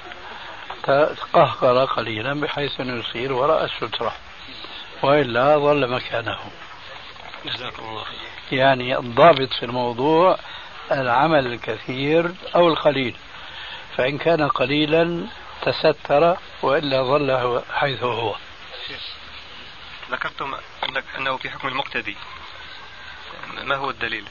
تقهقر 0.84 1.86
قليلا 1.86 2.34
بحيث 2.34 2.80
أنه 2.82 3.00
يصير 3.00 3.34
وراء 3.34 3.66
السترة 3.66 4.16
وإلا 5.04 5.58
ظل 5.58 5.90
مكانه. 5.90 6.40
جزاكم 7.46 7.84
الله 7.84 8.04
خير. 8.04 8.60
يعني 8.60 8.98
الضابط 8.98 9.54
في 9.54 9.66
الموضوع 9.66 10.38
العمل 10.92 11.48
الكثير 11.54 12.32
أو 12.56 12.68
القليل 12.68 13.16
فإن 13.98 14.18
كان 14.18 14.48
قليلا 14.48 15.26
تستر 15.62 16.38
وإلا 16.62 17.04
ظل 17.04 17.62
حيث 17.74 18.04
هو. 18.04 18.36
ذكرتم 20.12 20.56
أنك 20.90 21.04
أنه 21.18 21.38
في 21.38 21.50
حكم 21.50 21.68
المقتدي. 21.68 22.18
ما 23.64 23.76
هو 23.76 23.90
الدليل؟ 23.90 24.26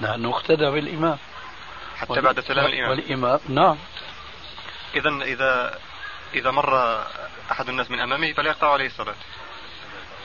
لأنه 0.00 0.30
اقتدى 0.30 0.70
بالإمام. 0.70 1.18
حتى 1.98 2.20
بعد 2.20 2.40
سلام 2.40 2.66
الإمام. 2.66 2.90
والإمام. 2.90 3.40
نعم. 3.48 3.78
إذا 4.94 5.10
إذا 5.22 5.78
إذا 6.34 6.50
مر 6.50 7.02
أحد 7.50 7.68
الناس 7.68 7.90
من 7.90 8.00
أمامه 8.00 8.32
فلا 8.32 8.50
يقطع 8.50 8.72
عليه 8.72 8.86
الصلاة. 8.86 9.14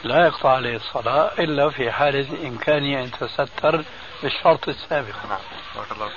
لا 0.04 0.26
يقطع 0.26 0.50
عليه 0.50 0.76
الصلاة 0.76 1.32
إلا 1.40 1.70
في 1.70 1.92
حالة 1.92 2.48
إمكانه 2.48 3.00
أن 3.00 3.04
يتستر 3.04 3.84
بالشرط 4.24 4.70
السابق. 4.70 5.16
نعم. 5.30 5.40
بارك 5.76 5.92
الله 5.92 6.10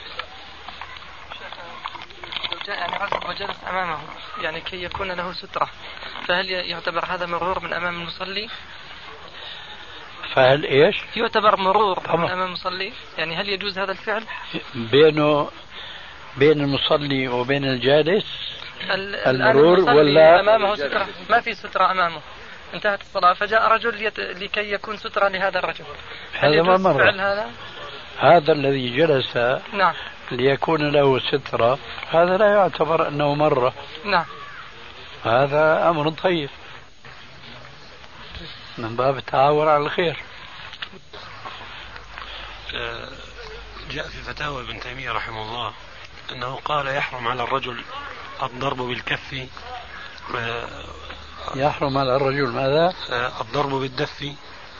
جاء 2.66 2.78
يعني 2.78 2.94
عزب 2.94 3.28
وجلس 3.28 3.56
أمامه 3.68 3.98
يعني 4.42 4.60
كي 4.60 4.82
يكون 4.82 5.12
له 5.12 5.32
سترة 5.32 5.70
فهل 6.26 6.50
يعتبر 6.50 7.04
هذا 7.04 7.26
مرور 7.26 7.60
من 7.60 7.72
أمام 7.72 7.94
المصلي؟ 7.94 8.48
فهل 10.36 10.64
إيش؟ 10.64 10.96
يعتبر 11.16 11.56
مرور 11.56 11.98
طبعا. 11.98 12.32
أمام 12.32 12.42
المصلي؟ 12.46 12.92
يعني 13.18 13.36
هل 13.36 13.48
يجوز 13.48 13.78
هذا 13.78 13.92
الفعل؟ 13.92 14.22
بينه 14.74 15.50
بين 16.36 16.60
المصلي 16.60 17.28
وبين 17.28 17.64
الجالس 17.64 18.26
ال- 18.90 19.14
المرور 19.14 19.80
ولا- 19.80 20.40
أمامه 20.40 20.74
سترة 20.74 21.06
ما 21.30 21.40
في 21.40 21.54
سترة 21.54 21.90
أمامه 21.90 22.20
انتهت 22.74 23.00
الصلاة 23.00 23.32
فجاء 23.32 23.68
رجل 23.68 24.02
يت... 24.02 24.20
لكي 24.20 24.72
يكون 24.72 24.96
سترة 24.96 25.28
لهذا 25.28 25.58
الرجل 25.58 25.84
هذا 26.38 26.62
ما 26.62 26.76
مر 26.76 26.94
فعل 27.04 27.20
هذا؟ 27.20 27.46
هذا 28.18 28.52
الذي 28.52 28.96
جلس 28.96 29.36
نعم 29.72 29.94
ليكون 30.30 30.90
له 30.92 31.18
سترة 31.18 31.78
هذا 32.10 32.36
لا 32.36 32.46
يعتبر 32.46 33.08
أنه 33.08 33.34
مرة 33.34 33.72
نعم 34.04 34.24
هذا 35.24 35.88
أمر 35.90 36.10
طيب 36.10 36.48
من 38.78 38.96
باب 38.96 39.16
التعاون 39.16 39.68
على 39.68 39.84
الخير. 39.84 40.22
آه، 42.74 43.08
جاء 43.90 44.08
في 44.08 44.22
فتاوى 44.22 44.62
ابن 44.62 44.80
تيمية 44.80 45.12
رحمه 45.12 45.42
الله 45.42 45.72
أنه 46.32 46.60
قال 46.64 46.86
يحرم 46.86 47.28
على 47.28 47.42
الرجل 47.42 47.84
الضرب 48.42 48.76
بالكف 48.76 49.48
آه، 50.36 50.84
يحرم 51.54 51.98
على 51.98 52.16
الرجل 52.16 52.48
ماذا؟ 52.48 52.94
آه، 53.10 53.40
الضرب 53.40 53.70
بالدف 53.70 54.34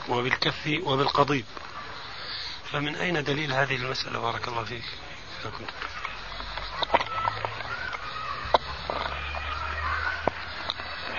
وبالكف 0.09 0.79
وبالقضيب. 0.83 1.45
فمن 2.71 2.95
أين 2.95 3.23
دليل 3.23 3.53
هذه 3.53 3.75
المسألة؟ 3.75 4.19
بارك 4.19 4.47
الله 4.47 4.63
فيك. 4.63 4.83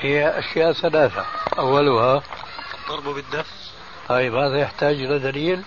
هي 0.01 0.39
أشياء 0.39 0.73
ثلاثة. 0.73 1.27
أولها 1.59 2.23
الضرب 2.91 3.15
بالدف 3.15 3.47
طيب 4.09 4.35
هذا 4.35 4.59
يحتاج 4.59 4.95
إلى 4.95 5.19
دليل. 5.19 5.63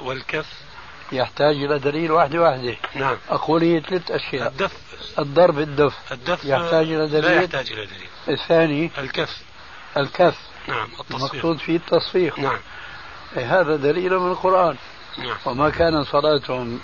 والكف 0.00 0.46
يحتاج 1.12 1.56
إلى 1.56 1.78
دليل 1.78 2.12
واحدة 2.12 2.40
واحدة 2.40 2.76
نعم. 2.94 3.16
أقول 3.28 3.62
هي 3.62 3.80
ثلاث 3.80 4.10
أشياء. 4.10 4.48
الدف. 4.48 4.72
الضرب 5.18 5.58
الدف 5.58 6.12
الدف 6.12 6.44
يحتاج 6.44 6.86
إلى 6.86 6.96
لا 6.96 7.06
دليل. 7.06 7.42
يحتاج 7.42 7.72
إلى 7.72 7.86
دليل. 7.86 8.08
الثاني. 8.28 8.90
الكف. 8.98 9.42
الكف. 9.96 10.38
نعم 10.68 10.88
التصفيق. 11.00 11.16
المقصود 11.16 11.58
فيه 11.58 11.76
التصفيق. 11.76 12.38
نعم. 12.38 12.58
إيه 13.36 13.60
هذا 13.60 13.76
دليل 13.76 14.18
من 14.18 14.30
القرآن. 14.30 14.76
نعم. 15.18 15.36
وما 15.46 15.70
كان 15.70 16.04
صلاتهم 16.04 16.80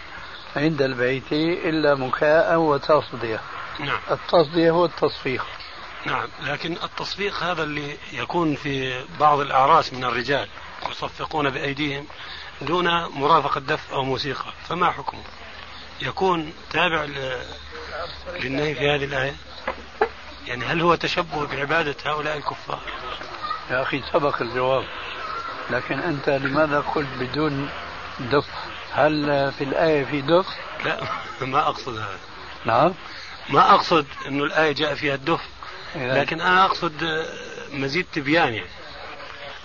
عند 0.56 0.82
البيت 0.82 1.32
إلا 1.32 1.94
مكاء 1.94 2.56
وتصدية. 2.56 3.40
نعم. 3.80 3.98
التصدية 4.11 4.70
هو 4.70 4.85
التصفيق 4.85 5.44
نعم 6.06 6.28
لكن 6.42 6.72
التصفيق 6.72 7.42
هذا 7.42 7.62
اللي 7.62 7.96
يكون 8.12 8.54
في 8.54 9.04
بعض 9.20 9.40
الأعراس 9.40 9.92
من 9.92 10.04
الرجال 10.04 10.48
يصفقون 10.90 11.50
بأيديهم 11.50 12.06
دون 12.62 13.04
مرافقة 13.04 13.60
دف 13.60 13.92
أو 13.92 14.04
موسيقى 14.04 14.52
فما 14.68 14.90
حكمه 14.90 15.22
يكون 16.00 16.52
تابع 16.70 17.04
للنهي 18.40 18.74
في 18.74 18.90
هذه 18.90 19.04
الآية؟ 19.04 19.34
يعني 20.46 20.64
هل 20.64 20.80
هو 20.80 20.94
تشبه 20.94 21.46
بعبادة 21.46 21.96
هؤلاء 22.06 22.36
الكفار؟ 22.36 22.80
يا 23.70 23.82
أخي 23.82 24.02
سبق 24.12 24.42
الجواب 24.42 24.84
لكن 25.70 25.98
أنت 25.98 26.28
لماذا 26.28 26.80
قلت 26.80 27.08
بدون 27.20 27.70
دف 28.20 28.48
هل 28.92 29.52
في 29.58 29.64
الآية 29.64 30.04
في 30.04 30.20
دف 30.20 30.46
لا 30.84 31.00
ما 31.40 31.68
أقصد 31.68 31.96
هذا. 31.98 32.18
نعم. 32.64 32.94
ما 33.48 33.74
أقصد 33.74 34.06
أنه 34.26 34.44
الآية 34.44 34.72
جاء 34.72 34.94
فيها 34.94 35.14
الدف 35.14 35.40
لكن 35.96 36.40
أنا 36.40 36.64
أقصد 36.64 37.26
مزيد 37.72 38.07
تبيان 38.12 38.55
يعني. 38.55 38.68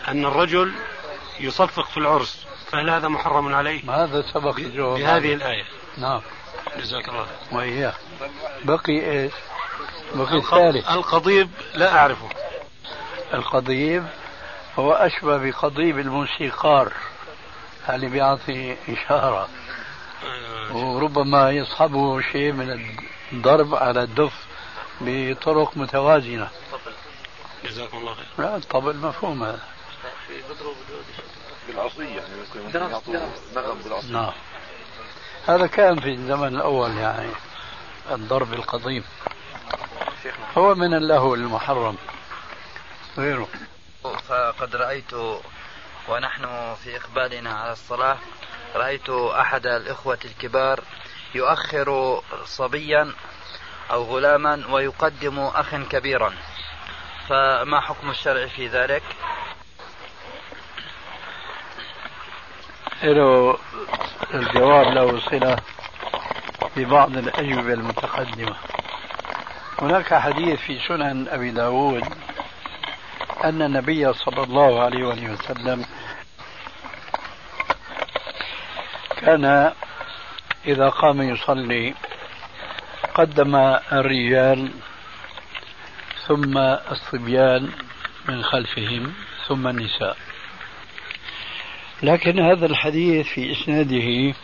أن 0.08 0.26
الرجل 0.26 0.72
يصفق 1.40 1.90
في 1.90 1.98
العرس 1.98 2.46
فهل 2.72 2.90
هذا 2.90 3.08
محرم 3.08 3.56
عليه؟ 3.56 4.04
هذا 4.04 4.22
سبق 4.34 4.56
الجواب 4.58 5.00
بهذه 5.00 5.34
الآية. 5.34 5.64
نعم. 5.98 6.22
جزاك 6.78 7.10
الله. 7.10 7.28
وإياه. 7.52 7.94
بقي 8.64 9.12
إيش؟ 9.12 9.34
بقي 10.16 10.38
الثالث. 10.38 10.90
القضيب 10.90 11.50
لا 11.74 11.98
أعرفه. 11.98 12.30
القضيب 13.34 14.06
هو 14.80 14.94
أشبه 14.94 15.38
بقضيب 15.38 16.00
الموسيقار. 16.00 16.94
اللي 17.90 18.08
بيعطي 18.08 18.76
إشارة؟ 18.90 19.48
آه، 20.26 20.76
وربما 20.76 21.52
يصحبه 21.52 22.22
شيء 22.22 22.52
من 22.52 22.96
الضرب 23.34 23.76
على 23.76 24.04
الدف. 24.04 24.47
بطرق 25.02 25.78
متوازنة. 25.78 26.50
جزاكم 27.64 27.98
الله 27.98 28.14
خير. 28.14 28.26
لا 28.38 28.56
الطبل 28.56 28.96
مفهوم 28.96 29.44
هذا. 29.44 29.60
بالعصية 31.68 32.04
يعني 32.04 32.30
نغم 33.56 33.82
بالعصية. 33.84 34.12
نعم. 34.12 34.34
هذا 35.48 35.68
كان 35.68 36.00
في 36.00 36.10
الزمن 36.10 36.56
الأول 36.56 36.98
يعني 36.98 37.32
الضرب 38.12 38.54
القضيب 38.54 39.04
هو 40.58 40.76
من 40.76 40.94
اللهو 40.94 41.36
المحرم 41.36 41.98
غيره. 43.18 43.48
فقد 44.04 44.76
رأيت 44.76 45.14
ونحن 46.10 46.76
في 46.84 46.98
إقبالنا 46.98 47.54
على 47.54 47.72
الصلاة 47.72 48.18
رأيت 48.76 49.10
أحد 49.10 49.66
الإخوة 49.68 50.20
الكبار 50.26 50.84
يؤخر 51.36 52.22
صبيا 52.46 53.14
أو 53.92 54.04
غلاما 54.04 54.64
ويقدم 54.70 55.40
أخا 55.40 55.86
كبيرا 55.90 56.34
فما 57.28 57.80
حكم 57.80 58.10
الشرع 58.10 58.48
في 58.48 58.68
ذلك؟ 58.68 59.04
له 63.04 63.58
الجواب 64.34 64.88
له 64.88 65.20
صلة 65.20 65.58
ببعض 66.78 67.18
الأجوبة 67.18 67.74
المتقدمة 67.74 68.56
هناك 69.82 70.14
حديث 70.14 70.60
في 70.60 70.80
سنن 70.88 71.28
أبي 71.28 71.52
داود 71.52 72.04
أن 73.44 73.62
النبي 73.62 74.14
صلى 74.14 74.44
الله 74.44 74.84
عليه 74.84 75.04
وسلم 75.04 75.86
كان 79.22 79.74
إذا 80.66 80.90
قام 80.90 81.22
يصلي 81.22 81.94
قدم 83.18 83.56
الرجال 83.92 84.72
ثم 86.28 86.58
الصبيان 86.58 87.72
من 88.30 88.44
خلفهم 88.44 89.14
ثم 89.48 89.68
النساء. 89.68 90.18
لكن 92.04 92.40
هذا 92.40 92.66
الحديث 92.66 93.28
في 93.28 93.52
إسناده 93.52 94.38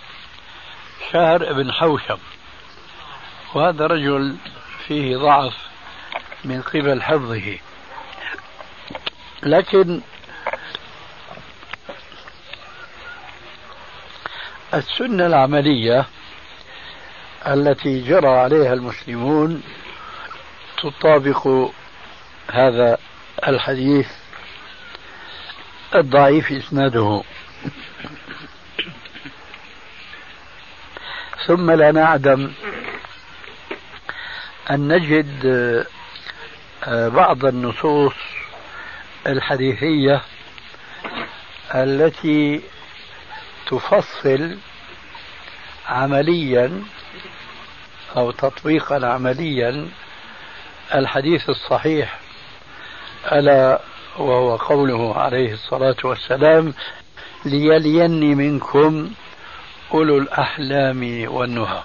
شهر 1.12 1.54
بن 1.54 1.72
حوشب 1.72 2.20
وهذا 3.54 3.88
رجل 3.88 4.36
فيه 4.88 5.18
ضعف 5.18 5.54
من 6.46 6.62
قبل 6.62 7.02
حفظه. 7.02 7.58
لكن 9.44 10.02
السنة 14.74 15.26
العملية 15.26 16.06
التي 17.48 18.02
جرى 18.02 18.28
عليها 18.28 18.74
المسلمون 18.74 19.64
تطابق 20.84 21.72
هذا 22.52 22.98
الحديث 23.48 24.08
الضعيف 25.96 26.52
إسناده. 26.52 27.24
ثم 31.46 31.72
لا 31.72 31.92
نعدم 31.92 32.52
أن 34.72 34.88
نجد 34.88 35.46
آه، 36.84 37.08
بعض 37.10 37.46
النصوص 37.46 38.14
الحديثية 39.28 40.22
التي 41.76 42.62
تفصل 43.68 44.58
عمليا 45.88 46.84
أو 48.18 48.32
تطبيقا 48.32 49.08
عمليا 49.08 49.88
الحديث 50.96 51.50
الصحيح 51.50 52.20
ألا 53.32 53.80
وهو 54.18 54.56
قوله 54.56 55.18
عليه 55.18 55.54
الصلاة 55.54 55.96
والسلام 56.04 56.74
ليليني 57.46 58.36
منكم 58.36 59.12
أولو 59.94 60.18
الأحلام 60.18 61.26
والنهى. 61.28 61.82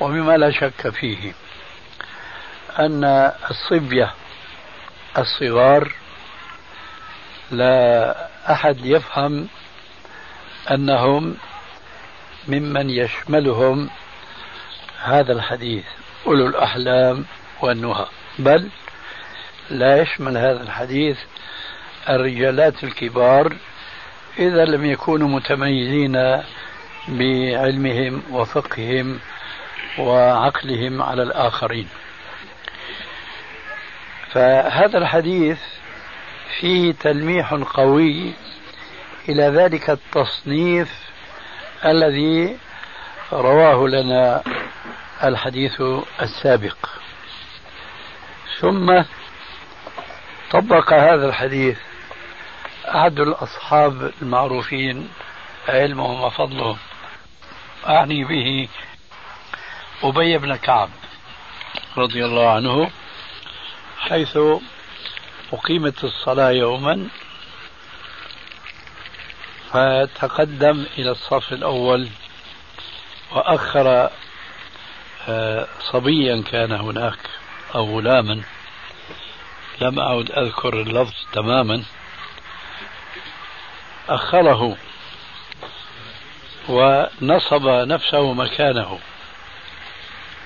ومما 0.00 0.36
لا 0.36 0.50
شك 0.50 0.88
فيه 0.90 1.32
أن 2.78 3.32
الصبية 3.50 4.14
الصغار 5.18 5.92
لا 7.50 8.28
أحد 8.52 8.84
يفهم 8.84 9.48
أنهم 10.70 11.36
ممن 12.48 12.90
يشملهم 12.90 13.90
هذا 15.02 15.32
الحديث 15.32 15.84
أولو 16.26 16.46
الأحلام 16.46 17.24
والنهى. 17.60 18.06
بل 18.38 18.68
لا 19.70 20.02
يشمل 20.02 20.36
هذا 20.36 20.62
الحديث 20.62 21.18
الرجالات 22.08 22.84
الكبار 22.84 23.56
إذا 24.38 24.64
لم 24.64 24.84
يكونوا 24.84 25.28
متميزين 25.28 26.42
بعلمهم 27.08 28.22
وفقههم 28.30 29.18
وعقلهم 29.98 31.02
على 31.02 31.22
الآخرين. 31.22 31.88
فهذا 34.30 34.98
الحديث 34.98 35.58
فيه 36.60 36.92
تلميح 36.92 37.54
قوي 37.54 38.32
إلى 39.28 39.42
ذلك 39.42 39.90
التصنيف 39.90 41.09
الذي 41.84 42.58
رواه 43.32 43.88
لنا 43.88 44.42
الحديث 45.24 45.82
السابق. 46.22 46.76
ثم 48.60 49.02
طبق 50.50 50.92
هذا 50.92 51.28
الحديث 51.28 51.78
أحد 52.88 53.20
الأصحاب 53.20 54.12
المعروفين 54.22 55.08
علمهم 55.68 56.20
وفضلهم. 56.20 56.78
أعني 57.88 58.24
به 58.24 58.68
أبي 60.02 60.38
بن 60.38 60.56
كعب 60.56 60.88
رضي 61.96 62.24
الله 62.24 62.50
عنه 62.50 62.90
حيث 63.98 64.38
أقيمت 65.52 66.04
الصلاة 66.04 66.50
يوما 66.50 67.08
فتقدم 69.72 70.86
إلى 70.98 71.10
الصف 71.10 71.52
الأول 71.52 72.08
وأخر 73.32 74.10
آه، 75.28 75.66
صبيا 75.80 76.42
كان 76.50 76.72
هناك 76.72 77.18
أو 77.74 77.98
غلاما. 77.98 78.42
لم 79.80 80.00
أعد 80.00 80.30
أذكر 80.30 80.80
اللفظ 80.80 81.14
تماما. 81.32 81.82
أخره 84.08 84.76
ونصب 86.68 87.66
نفسه 87.68 88.32
مكانه. 88.32 88.98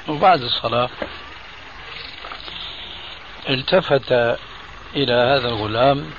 وبعد 0.08 0.42
الصلاة 0.42 0.90
التفت 3.48 4.12
إلى 4.96 5.12
هذا 5.12 5.48
الغلام 5.48 6.10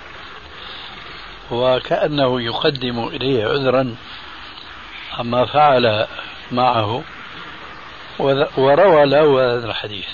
وكأنه 1.51 2.41
يقدم 2.41 3.07
إليه 3.07 3.45
عذرا 3.45 3.95
عما 5.13 5.45
فعل 5.45 6.07
معه. 6.51 7.03
وروى 8.57 9.05
له 9.05 9.55
هذا 9.55 9.67
الحديث 9.67 10.07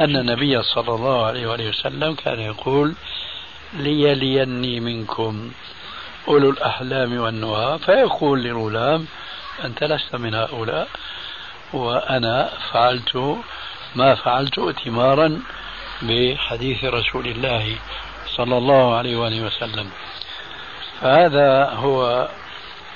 أن 0.00 0.16
النبي 0.16 0.62
صلى 0.62 0.94
الله 0.94 1.26
عليه 1.26 1.46
وآله 1.46 1.68
وسلم 1.68 2.14
كان 2.14 2.40
يقول 2.40 2.94
ليليني 3.72 4.80
منكم 4.80 5.50
أولو 6.28 6.50
الأحلام 6.50 7.18
والنهى. 7.20 7.78
فيقول 7.78 8.42
للغلام 8.42 9.06
أنت 9.64 9.84
لست 9.84 10.16
من 10.16 10.34
هؤلاء 10.34 10.88
وأنا 11.72 12.50
فعلت 12.72 13.38
ما 13.94 14.14
فعلت 14.14 14.58
ائتمارا 14.58 15.42
بحديث 16.02 16.84
رسول 16.84 17.26
الله 17.26 17.76
صلى 18.36 18.58
الله 18.58 18.96
عليه 18.96 19.16
وآله 19.16 19.46
وسلم. 19.46 19.90
فهذا 21.00 21.70
هو 21.70 22.28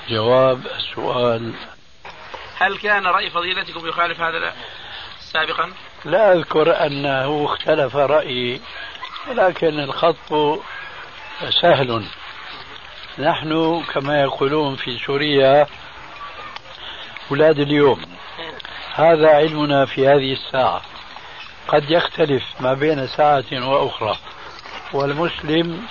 جواب 0.09 0.65
السؤال. 0.65 1.53
هل 2.57 2.77
كان 2.77 3.07
رأي 3.07 3.29
فضيلتكم 3.29 3.87
يخالف 3.87 4.21
هذا 4.21 4.53
سابقا؟ 5.19 5.71
لا 6.05 6.33
أذكر 6.33 6.85
أنه 6.85 7.45
اختلف 7.45 7.95
رأيي 7.95 8.61
ولكن 9.29 9.79
الخط 9.79 10.59
سهل. 11.61 12.05
نحن 13.19 13.83
كما 13.93 14.21
يقولون 14.21 14.75
في 14.75 14.97
سوريا 14.97 15.67
أولاد 17.31 17.59
اليوم. 17.59 18.01
هذا 18.95 19.29
علمنا 19.29 19.85
في 19.85 20.07
هذه 20.07 20.33
الساعة. 20.33 20.81
قد 21.67 21.91
يختلف 21.91 22.43
ما 22.59 22.73
بين 22.73 23.07
ساعة 23.07 23.45
وأخرى 23.51 24.17
والمسلم 24.93 25.87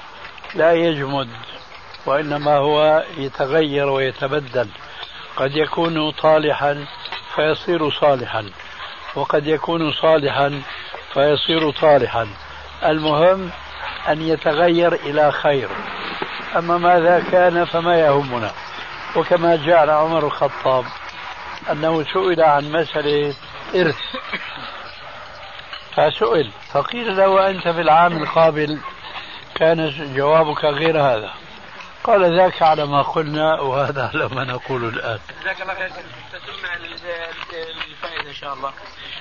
لا 0.54 0.72
يجمد 0.72 1.28
وإنما 2.08 2.56
هو 2.56 3.04
يتغير 3.16 3.88
ويتبدل. 3.88 4.68
قد 5.36 5.56
يكون 5.56 6.10
طالحا 6.10 6.86
فيصير 7.34 7.90
صالحا 7.90 8.50
وقد 9.14 9.46
يكون 9.46 9.92
صالحا 9.92 10.62
فيصير 11.14 11.70
طالحا 11.70 12.28
المهم 12.84 13.50
أن 14.08 14.22
يتغير 14.22 14.92
إلى 14.92 15.32
خير. 15.32 15.68
أما 16.56 16.78
ماذا 16.78 17.24
كان 17.32 17.64
فما 17.64 17.98
يهمنا؟ 17.98 18.52
وكما 19.16 19.56
جعل 19.56 19.90
عمر 19.90 20.26
الخطاب 20.26 20.84
أنه 21.70 22.04
سئل 22.04 22.42
عن 22.42 22.72
مسألة 22.72 23.34
إرث. 23.74 24.00
فسئل 25.96 26.50
فقيل 26.72 27.16
له 27.16 27.50
أنت 27.50 27.68
في 27.68 27.80
العام 27.80 28.22
القابل 28.22 28.78
كان 29.54 29.92
جوابك 30.16 30.64
غير 30.64 31.00
هذا. 31.00 31.30
قال 32.08 32.36
ذاك 32.36 32.62
على 32.62 32.86
ما 32.86 33.02
قلنا 33.02 33.60
وهذا 33.60 34.10
على 34.14 34.28
ما 34.28 34.44
نقول 34.44 34.84
الآن. 34.84 35.18
جزاك 35.40 35.62
الله 35.62 35.74
خير. 35.74 35.90
تتمنا 36.32 36.76
الفائدة 37.88 38.28
إن 38.28 38.34
شاء 38.34 38.54
الله. 38.54 38.72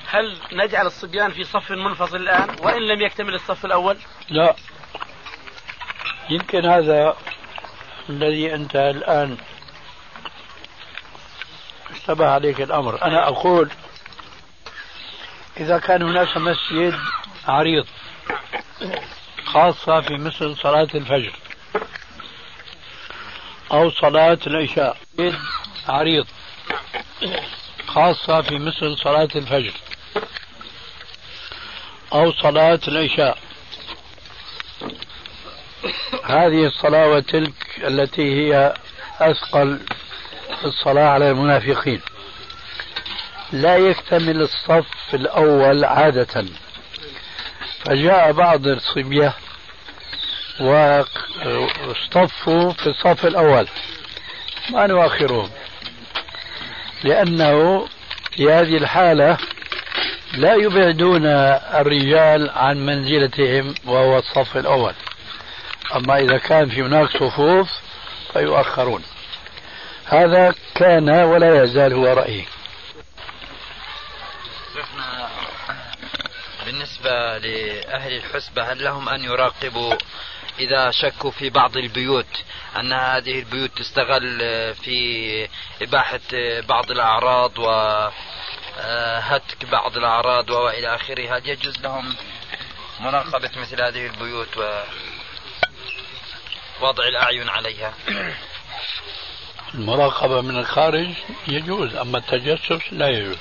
هل 0.08 0.38
نجعل 0.52 0.86
الصبيان 0.86 1.32
في 1.32 1.44
صف 1.44 1.72
منفصل 1.72 2.16
الآن؟ 2.16 2.56
وإن 2.62 2.82
لم 2.82 3.02
يكتمل 3.02 3.36
الصف 3.36 3.66
الأول؟ 3.66 3.98
لا. 4.30 4.56
يمكن 6.30 6.66
هذا 6.66 7.16
الذي 8.10 8.54
أنت 8.56 8.76
الآن 8.76 9.38
اشتبه 11.92 12.30
عليك 12.30 12.62
الأمر. 12.62 13.02
أنا 13.02 13.28
أقول 13.28 13.70
إذا 15.58 15.80
كان 15.80 16.04
هناك 16.04 16.38
مسجد 16.38 17.00
عريض 17.48 17.86
خاصة 19.46 20.02
في 20.02 20.14
مثل 20.18 20.56
صلاة 20.56 20.88
الفجر 20.96 21.34
أو 23.72 23.92
صلاة 23.92 24.38
العشاء. 24.48 24.98
عريض 25.88 26.28
خاصة 27.88 28.42
في 28.42 28.60
مثل 28.60 28.98
صلاة 28.98 29.30
الفجر. 29.36 29.74
أو 32.14 32.32
صلاة 32.32 32.80
العشاء. 32.88 33.38
هذه 36.24 36.66
الصلاة 36.66 37.08
وتلك 37.08 37.54
التي 37.78 38.22
هي 38.22 38.74
أثقل 39.20 39.80
الصلاة 40.66 41.10
على 41.10 41.32
المنافقين. 41.32 42.02
لا 43.52 43.78
يكتمل 43.78 44.42
الصف 44.42 45.14
الأول 45.14 45.86
عادة. 45.86 46.46
فجاء 47.86 48.32
بعض 48.32 48.68
الصبية 48.68 49.34
واصطفوا 50.60 52.74
في 52.74 52.88
الصف 52.88 53.26
الأول. 53.26 53.68
ما 54.70 54.88
نؤخرهم 54.88 55.50
لأنه 57.04 57.88
في 58.32 58.52
هذه 58.52 58.78
الحالة 58.78 59.38
لا 60.34 60.54
يبعدون 60.54 61.26
الرجال 61.26 62.50
عن 62.50 62.86
منزلتهم 62.86 63.76
وهو 63.86 64.18
الصف 64.18 64.58
الأول. 64.58 64.94
أما 65.96 66.20
إذا 66.20 66.38
كان 66.38 66.70
في 66.70 66.82
هناك 66.82 67.10
صفوف 67.10 67.72
فيؤخرون. 68.34 69.04
هذا 70.06 70.54
كان 70.76 71.10
ولا 71.10 71.64
يزال 71.64 71.94
هو 71.94 72.06
رأيي. 72.06 72.48
بالنسبة 76.66 77.38
لأهل 77.38 78.16
الحسبة 78.16 78.72
هل 78.72 78.84
لهم 78.84 79.10
أن 79.10 79.24
يراقبوا 79.24 79.96
إذا 80.60 80.92
شكوا 80.92 81.32
في 81.32 81.50
بعض 81.50 81.78
البيوت 81.78 82.44
أن 82.80 82.94
هذه 82.94 83.40
البيوت 83.40 83.78
تستغل 83.78 84.40
في 84.76 85.50
إباحة 85.82 86.20
بعض 86.62 86.92
الأعراض 86.92 87.58
وهتك 88.78 89.66
بعض 89.72 89.98
الأعراض 89.98 90.50
وإلى 90.50 90.96
آخره 90.96 91.38
هل 91.38 91.50
يجوز 91.50 91.80
لهم 91.80 92.16
مراقبة 93.00 93.52
مثل 93.56 93.82
هذه 93.82 94.06
البيوت 94.06 94.58
ووضع 96.82 97.08
الأعين 97.08 97.50
عليها؟ 97.50 97.94
المراقبة 99.74 100.42
من 100.42 100.58
الخارج 100.58 101.10
يجوز 101.48 101.96
أما 101.96 102.18
التجسس 102.18 102.82
لا 102.92 103.08
يجوز. 103.10 103.38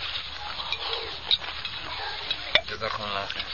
جزاكم 2.71 3.03
الله 3.03 3.27
خير. 3.27 3.46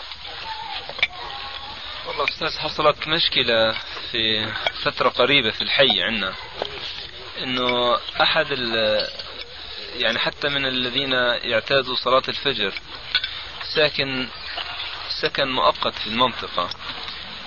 والله 2.06 2.24
أستاذ 2.24 2.58
حصلت 2.58 3.08
مشكلة 3.08 3.72
في 4.10 4.46
فترة 4.82 5.08
قريبة 5.08 5.50
في 5.50 5.62
الحي 5.62 6.02
عندنا. 6.02 6.34
إنه 7.42 7.98
أحد 8.22 8.46
ال 8.52 9.06
يعني 9.94 10.18
حتى 10.18 10.48
من 10.48 10.66
الذين 10.66 11.12
يعتادوا 11.50 11.94
صلاة 11.96 12.22
الفجر 12.28 12.72
ساكن 13.74 14.28
سكن 15.22 15.48
مؤقت 15.52 15.94
في 15.94 16.06
المنطقة. 16.06 16.70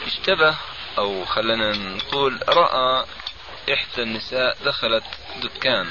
اشتبه 0.07 0.55
أو 0.97 1.25
خلينا 1.25 1.71
نقول 1.77 2.39
رأى 2.49 3.05
إحدى 3.73 4.03
النساء 4.03 4.57
دخلت 4.65 5.03
دكان. 5.43 5.89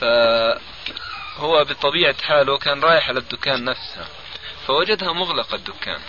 فهو 0.00 1.64
بطبيعة 1.64 2.22
حاله 2.22 2.58
كان 2.58 2.80
رايح 2.80 3.08
على 3.08 3.18
الدكان 3.18 3.64
نفسها 3.64 4.08
فوجدها 4.66 5.12
مغلقة 5.12 5.54
الدكان. 5.54 6.00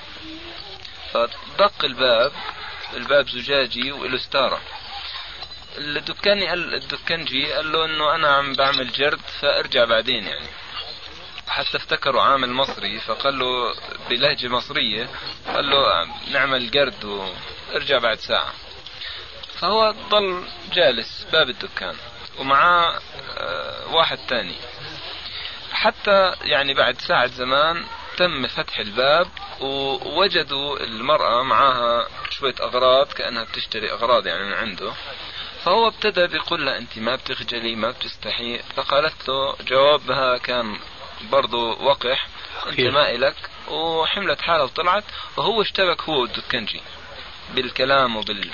فدق 1.14 1.86
الباب 1.86 2.32
الباب 2.94 3.30
زجاجي 3.30 3.92
وله 3.92 4.18
ستارة. 4.18 4.62
الدكاني 5.78 6.48
قال 6.48 6.74
الدكانجي 6.74 7.54
قال 7.54 7.72
له 7.72 7.86
إنه 7.86 8.16
أنا 8.16 8.28
عم 8.28 8.54
بعمل 8.54 8.92
جرد 8.92 9.22
فأرجع 9.42 9.86
بعدين 9.86 10.28
يعني. 10.28 10.48
حتى 11.48 11.78
افتكروا 11.78 12.22
عامل 12.22 12.50
مصري 12.50 13.00
فقال 13.00 13.40
له 13.40 13.74
بلهجة 14.10 14.48
مصرية 14.48 15.10
قال 15.48 15.70
له 15.70 16.08
نعمل 16.32 16.72
جرد 16.72 17.06
وأرجع 17.06 17.98
بعد 17.98 18.20
ساعة. 18.20 18.54
فهو 19.60 19.92
ضل 20.10 20.44
جالس 20.74 21.28
باب 21.32 21.50
الدكان 21.50 21.96
ومعاه 22.40 23.00
آه، 23.38 23.88
واحد 23.88 24.18
تاني. 24.18 24.56
حتى 25.72 26.36
يعني 26.42 26.74
بعد 26.74 27.02
ساعة 27.02 27.26
زمان 27.28 27.86
تم 28.18 28.48
فتح 28.48 28.80
الباب 28.80 29.28
ووجدوا 29.62 30.80
المرأة 30.80 31.44
معاها 31.44 32.08
شوية 32.30 32.56
أغراض 32.62 33.14
كأنها 33.14 33.44
بتشتري 33.44 33.92
أغراض 33.92 34.28
يعني 34.28 34.44
من 34.44 34.54
عنده. 34.54 34.94
فهو 35.66 35.88
ابتدى 35.88 36.28
بيقول 36.28 36.66
لها 36.66 36.78
أنت 36.78 36.98
ما 36.98 37.16
بتخجلي 37.16 37.76
ما 37.76 37.92
بتستحي. 37.92 38.60
فقالت 38.76 39.30
له 39.30 39.56
جوابها 39.62 40.38
كان 40.38 40.80
برضو 41.32 41.84
وقح. 41.84 42.28
أنت 42.68 42.80
ما 42.80 43.12
إلك 43.12 43.36
وحملت 43.68 44.42
حالها 44.42 44.64
وطلعت. 44.64 45.04
وهو 45.38 45.62
اشتبك 45.62 46.02
هو 46.02 46.22
والدكنجي 46.22 46.82
بالكلام 47.54 48.16
وبال 48.16 48.52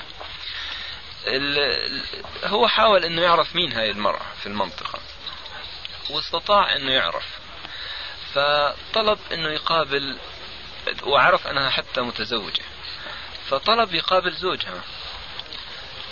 ال... 1.28 2.02
هو 2.44 2.68
حاول 2.68 3.06
إنه 3.06 3.22
يعرف 3.22 3.56
مين 3.56 3.74
هاي 3.74 3.92
المرأة 3.92 4.26
في 4.42 4.48
المنطقة. 4.48 5.00
واستطاع 6.10 6.76
إنه 6.76 6.92
يعرف. 6.92 7.40
فطلب 8.34 9.20
إنه 9.34 9.50
يقابل 9.50 10.18
وعرف 11.04 11.48
أنها 11.48 11.70
حتى 11.70 12.02
متزوجة. 12.02 12.64
فطلب 13.50 13.94
يقابل 13.94 14.32
زوجها. 14.32 14.82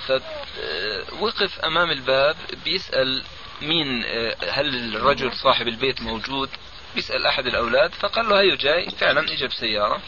فوقف 0.07 1.59
أمام 1.59 1.91
الباب 1.91 2.37
بيسأل 2.63 3.23
مين 3.61 4.03
هل 4.49 4.95
الرجل 4.95 5.33
صاحب 5.33 5.67
البيت 5.67 6.01
موجود؟ 6.01 6.49
بيسأل 6.95 7.25
أحد 7.25 7.47
الأولاد 7.47 7.93
فقال 7.93 8.29
له 8.29 8.39
هيو 8.39 8.55
جاي. 8.55 8.89
فعلا 8.89 9.33
إجا 9.33 9.47
بسيارة 9.47 10.01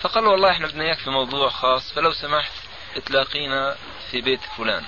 فقال 0.00 0.24
له 0.24 0.30
والله 0.30 0.50
إحنا 0.50 0.66
بدنا 0.66 0.84
إياك 0.84 0.98
في 0.98 1.10
موضوع 1.10 1.48
خاص 1.48 1.92
فلو 1.92 2.12
سمحت 2.12 2.52
تلاقينا 3.06 3.76
في 4.10 4.20
بيت 4.20 4.40
فلان. 4.56 4.84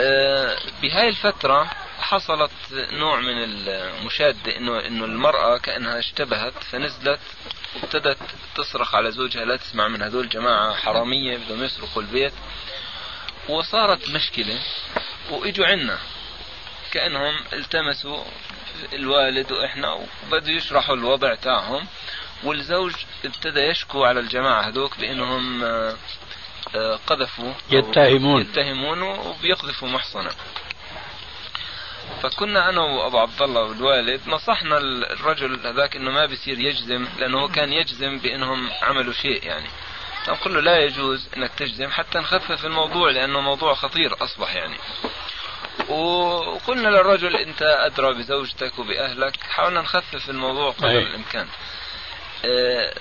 آه، 0.00 0.58
بهاي 0.82 1.08
الفترة 1.08 1.70
حصلت 2.00 2.50
نوع 2.72 3.20
من 3.20 3.44
المشادة 3.44 4.56
انه 4.56 4.86
إنه 4.86 5.04
المرأة 5.04 5.58
كأنها 5.58 5.98
اشتبهت 5.98 6.54
فنزلت 6.70 7.20
وابتدت 7.74 8.18
تصرخ 8.54 8.94
على 8.94 9.10
زوجها 9.10 9.44
لا 9.44 9.56
تسمع 9.56 9.88
من 9.88 10.02
هذول 10.02 10.28
جماعة 10.28 10.74
حرامية 10.74 11.36
بدهم 11.36 11.62
يسرقوا 11.64 12.02
البيت. 12.02 12.32
وصارت 13.48 14.10
مشكلة 14.10 14.58
وإجوا 15.30 15.66
عنا. 15.66 15.98
كأنهم 16.92 17.34
التمسوا 17.52 18.24
الوالد 18.92 19.52
وإحنا 19.52 19.92
وبدوا 19.92 20.54
يشرحوا 20.54 20.94
الوضع 20.94 21.34
تاعهم. 21.34 21.86
والزوج 22.44 22.92
ابتدى 23.24 23.60
يشكو 23.60 24.04
على 24.04 24.20
الجماعة 24.20 24.62
هذوك 24.62 24.98
بأنهم 24.98 25.64
آه، 25.64 25.96
آه، 26.74 26.98
قذفوا 27.06 27.52
يتهمون. 27.70 28.42
يتهمون 28.42 29.02
وبيقذفوا 29.02 29.88
محصنة. 29.88 30.30
فكنا 32.22 32.68
أنا 32.68 32.80
وأبو 32.80 33.18
عبد 33.18 33.42
الله 33.42 33.62
والوالد 33.62 34.20
نصحنا 34.26 34.78
الرجل 34.78 35.66
هذاك 35.66 35.96
إنه 35.96 36.10
ما 36.10 36.26
بيصير 36.26 36.58
يجزم 36.58 37.06
لأنه 37.18 37.40
هو 37.40 37.48
كان 37.48 37.72
يجزم 37.72 38.18
بأنهم 38.18 38.70
عملوا 38.82 39.12
شيء 39.12 39.46
يعني. 39.46 39.68
نقول 40.28 40.54
له 40.54 40.60
لا 40.60 40.78
يجوز 40.78 41.28
إنك 41.36 41.50
تجزم 41.56 41.90
حتى 41.90 42.18
نخفف 42.18 42.64
الموضوع 42.64 43.10
لأنه 43.10 43.40
موضوع 43.40 43.74
خطير 43.74 44.24
أصبح 44.24 44.54
يعني. 44.54 44.76
وقلنا 45.88 46.88
للرجل 46.88 47.36
أنت 47.36 47.62
أدرى 47.62 48.14
بزوجتك 48.14 48.78
وبأهلك 48.78 49.36
حاولنا 49.40 49.80
نخفف 49.80 50.30
الموضوع 50.30 50.70
قدر 50.70 50.98
الإمكان. 50.98 51.46
آه، 52.44 52.94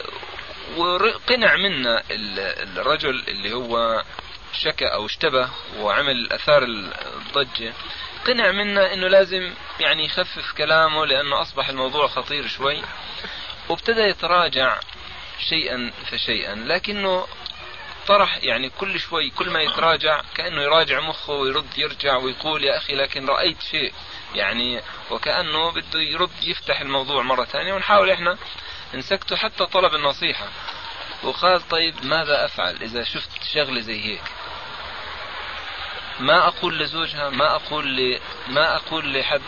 وقنع 0.77 1.55
منا 1.55 2.03
الرجل 2.11 3.23
اللي 3.27 3.53
هو 3.53 4.03
شكى 4.53 4.85
أو 4.85 5.05
اشتبه 5.05 5.49
وعمل 5.79 6.33
أثار 6.33 6.63
الضجة 6.63 7.73
قنع 8.27 8.51
منا 8.51 8.93
إنه 8.93 9.07
لازم 9.07 9.53
يعني 9.79 10.05
يخفف 10.05 10.51
كلامه 10.51 11.05
لأنه 11.05 11.41
أصبح 11.41 11.69
الموضوع 11.69 12.07
خطير 12.07 12.47
شوي. 12.47 12.81
وابتدى 13.69 14.01
يتراجع 14.01 14.79
شيئا 15.49 15.91
فشيئا 16.11 16.55
لكنه 16.55 17.27
طرح 18.07 18.43
يعني 18.43 18.69
كل 18.69 18.99
شوي 18.99 19.29
كل 19.29 19.49
ما 19.49 19.61
يتراجع 19.61 20.21
كأنه 20.35 20.61
يراجع 20.61 20.99
مخه 20.99 21.33
ويرد 21.33 21.77
يرجع 21.77 22.17
ويقول 22.17 22.63
يا 22.63 22.77
أخي 22.77 22.95
لكن 22.95 23.25
رأيت 23.25 23.61
شيء. 23.71 23.93
يعني 24.35 24.81
وكأنه 25.11 25.71
بده 25.71 25.99
يرد 25.99 26.43
يفتح 26.43 26.81
الموضوع 26.81 27.21
مرة 27.21 27.45
ثانية. 27.45 27.73
ونحاول 27.73 28.11
إحنا 28.11 28.37
نسكته 28.93 29.35
حتى 29.35 29.65
طلب 29.65 29.95
النصيحة. 29.95 30.47
وقال 31.23 31.67
طيب 31.67 32.05
ماذا 32.05 32.45
أفعل 32.45 32.75
إذا 32.81 33.03
شفت 33.03 33.43
شغلة 33.53 33.81
زي 33.81 34.05
هيك؟ 34.05 34.21
ما 36.19 36.47
أقول 36.47 36.79
لزوجها 36.79 37.29
ما 37.29 37.55
أقول 37.55 37.97
ل... 37.97 38.19
ما 38.47 38.75
أقول 38.75 39.13
لحد. 39.13 39.41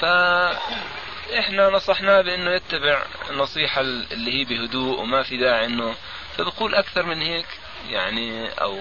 فاحنا 0.00 1.70
نصحناه 1.70 2.20
بإنه 2.20 2.50
يتبع 2.50 3.02
النصيحه 3.30 3.80
اللي 3.80 4.40
هي 4.40 4.44
بهدوء 4.44 5.00
وما 5.00 5.22
في 5.22 5.36
داعي 5.36 5.64
إنه 5.66 5.94
فبقول 6.36 6.74
أكثر 6.74 7.02
من 7.02 7.22
هيك 7.22 7.46
يعني 7.88 8.48
أو 8.48 8.80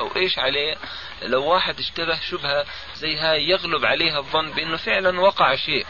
أو 0.00 0.16
إيش 0.16 0.38
عليه. 0.38 0.76
لو 1.22 1.44
واحد 1.44 1.78
اشتبه 1.78 2.20
شبهة 2.20 2.64
زي 2.96 3.16
هاي 3.16 3.48
يغلب 3.48 3.84
عليها 3.84 4.18
الظن 4.18 4.50
بإنه 4.50 4.76
فعلا 4.76 5.20
وقع 5.20 5.54
شيء. 5.54 5.86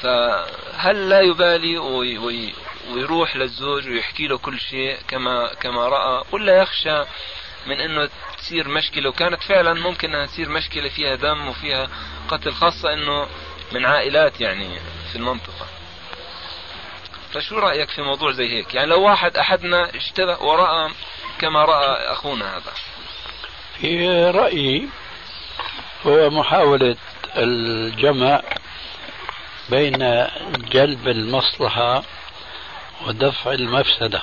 فهل 0.00 1.08
لا 1.08 1.20
يبالي 1.20 1.78
وي 1.78 2.18
وي 2.18 2.54
ويروح 2.90 3.36
للزوج 3.36 3.88
ويحكي 3.88 4.26
له 4.26 4.38
كل 4.38 4.60
شيء 4.60 4.98
كما 5.08 5.54
كما 5.54 5.88
رأى؟ 5.88 6.24
ولا 6.32 6.62
يخشى 6.62 7.04
من 7.66 7.80
إنه 7.80 8.08
تصير 8.38 8.68
مشكلة 8.68 9.08
وكانت 9.08 9.42
فعلا 9.42 9.74
ممكن 9.74 10.14
إنها 10.14 10.26
تصير 10.26 10.48
مشكلة 10.48 10.88
فيها 10.88 11.14
دم 11.14 11.48
وفيها 11.48 11.88
قتل 12.28 12.52
خاصة 12.52 12.92
إنه 12.92 13.26
من 13.72 13.84
عائلات 13.86 14.40
يعني 14.40 14.78
في 15.12 15.16
المنطقة. 15.16 15.66
فشو 17.32 17.58
رأيك 17.58 17.90
في 17.90 18.02
موضوع 18.02 18.32
زي 18.32 18.48
هيك؟ 18.48 18.74
يعني 18.74 18.86
لو 18.86 19.02
واحد 19.02 19.36
أحدنا 19.36 19.96
اشتبه 19.96 20.42
ورأى 20.42 20.90
كما 21.38 21.64
رأى 21.64 22.12
أخونا 22.12 22.56
هذا. 22.56 22.72
في 23.80 24.08
رأيي 24.30 24.88
هو 26.06 26.30
محاولة 26.30 26.96
الجمع 27.36 28.42
بين 29.70 30.26
جلب 30.58 31.08
المصلحة 31.08 32.02
ودفع 33.06 33.52
المفسدة. 33.52 34.22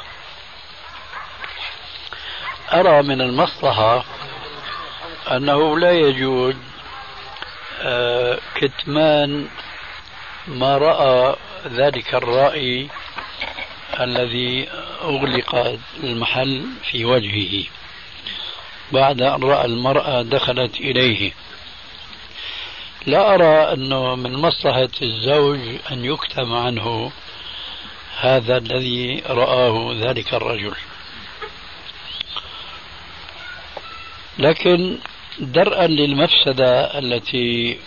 أرى 2.73 3.03
من 3.03 3.21
المصلحة 3.21 4.05
أنه 5.31 5.79
لا 5.79 5.91
يجوز 5.91 6.55
آه، 7.81 8.39
كتمان 8.55 9.47
ما 10.47 10.77
رأى 10.77 11.35
ذلك 11.67 12.15
الرأي 12.15 12.87
الذي 13.99 14.69
أغلق 15.01 15.79
المحل 16.03 16.67
في 16.91 17.05
وجهه 17.05 17.65
بعد 18.91 19.21
أن 19.21 19.43
رأى 19.43 19.65
المرأة 19.65 20.21
دخلت 20.21 20.75
إليه. 20.75 21.31
لا 23.05 23.33
أرى 23.33 23.73
أنه 23.73 24.15
من 24.15 24.33
مصلحة 24.33 24.89
الزوج 25.01 25.59
أن 25.91 26.05
يكتم 26.05 26.53
عنه 26.53 27.11
هذا 28.19 28.57
الذي 28.57 29.23
رآه 29.29 29.95
ذلك 29.99 30.33
الرجل. 30.33 30.73
لكن 34.39 34.97
درءا 35.39 35.87
للمفسدة 35.87 36.99
التي 36.99 37.77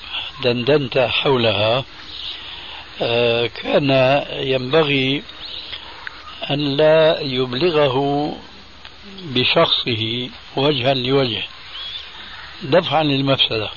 دندنت 0.44 0.98
حولها 0.98 1.84
آه، 3.02 3.46
كان 3.46 3.90
ينبغي 4.30 5.22
أن 6.50 6.76
لا 6.76 7.20
يبلغه 7.20 8.36
بشخصه 9.22 10.28
وجها 10.56 10.94
لوجه 10.94 11.42
دفعا 12.62 13.02
للمفسدة 13.02 13.70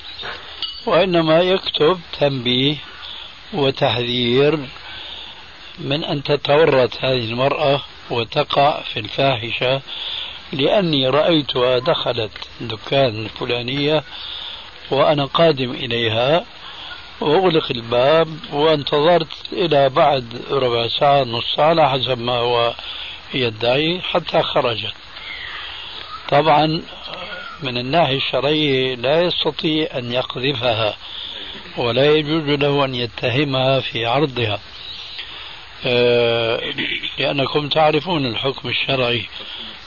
وإنما 0.86 1.40
يكتب 1.40 2.00
تنبيه 2.20 2.76
وتحذير 3.52 4.58
من 5.78 6.04
أن 6.04 6.22
تتورط 6.22 6.96
هذه 7.00 7.24
المرأة 7.24 7.82
وتقع 8.10 8.82
في 8.82 9.00
الفاحشة 9.00 9.82
لأني 10.52 11.08
رأيتها 11.08 11.78
دخلت 11.78 12.30
دكان 12.60 13.24
الفلانية 13.24 14.04
وأنا 14.90 15.24
قادم 15.24 15.70
إليها 15.70 16.44
وأغلق 17.20 17.70
الباب 17.70 18.28
وانتظرت 18.52 19.52
إلى 19.52 19.88
بعد 19.88 20.42
ربع 20.50 20.88
ساعة 20.88 21.22
نص 21.22 21.54
ساعة 21.56 21.66
على 21.66 21.90
حسب 21.90 22.18
ما 22.18 22.32
هو 22.32 22.74
يدعي 23.34 24.00
حتى 24.00 24.42
خرجت. 24.42 24.94
طبعا 26.28 26.82
من 27.62 27.78
الناحية 27.78 28.16
الشرعية 28.16 28.94
لا 28.94 29.22
يستطيع 29.22 29.88
أن 29.98 30.12
يقذفها 30.12 30.96
ولا 31.76 32.14
يجوز 32.14 32.42
له 32.42 32.84
أن 32.84 32.94
يتهمها 32.94 33.80
في 33.80 34.06
عرضها. 34.06 34.60
آه، 35.86 36.60
لأنكم 37.18 37.68
تعرفون 37.68 38.26
الحكم 38.26 38.68
الشرعي. 38.68 39.28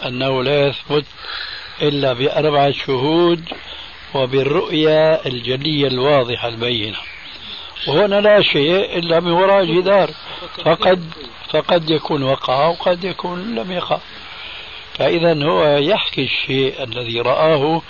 أنه 0.06 0.44
لا 0.44 0.68
يثبت 0.68 1.06
إلا 1.82 2.14
بأربعة 2.14 2.72
شهود 2.72 3.50
وبالرؤية 4.14 5.14
الجلية 5.14 5.88
الواضحة 5.88 6.48
البينة. 6.48 6.98
وهنا 7.88 8.22
لا 8.22 8.42
شيء 8.42 8.98
إلا 9.00 9.20
من 9.20 9.32
وراء 9.32 9.66
جدار 9.66 10.10
فقد 10.66 11.04
فقد 11.50 11.90
يكون 11.90 12.24
وقع 12.24 12.68
وقد 12.68 13.04
يكون 13.04 13.56
لم 13.56 13.72
يقع. 13.72 14.00
فإذا 14.94 15.44
هو 15.44 15.78
يحكي 15.78 16.24
الشيء 16.24 16.84
الذي 16.84 17.22
رآه 17.22 17.82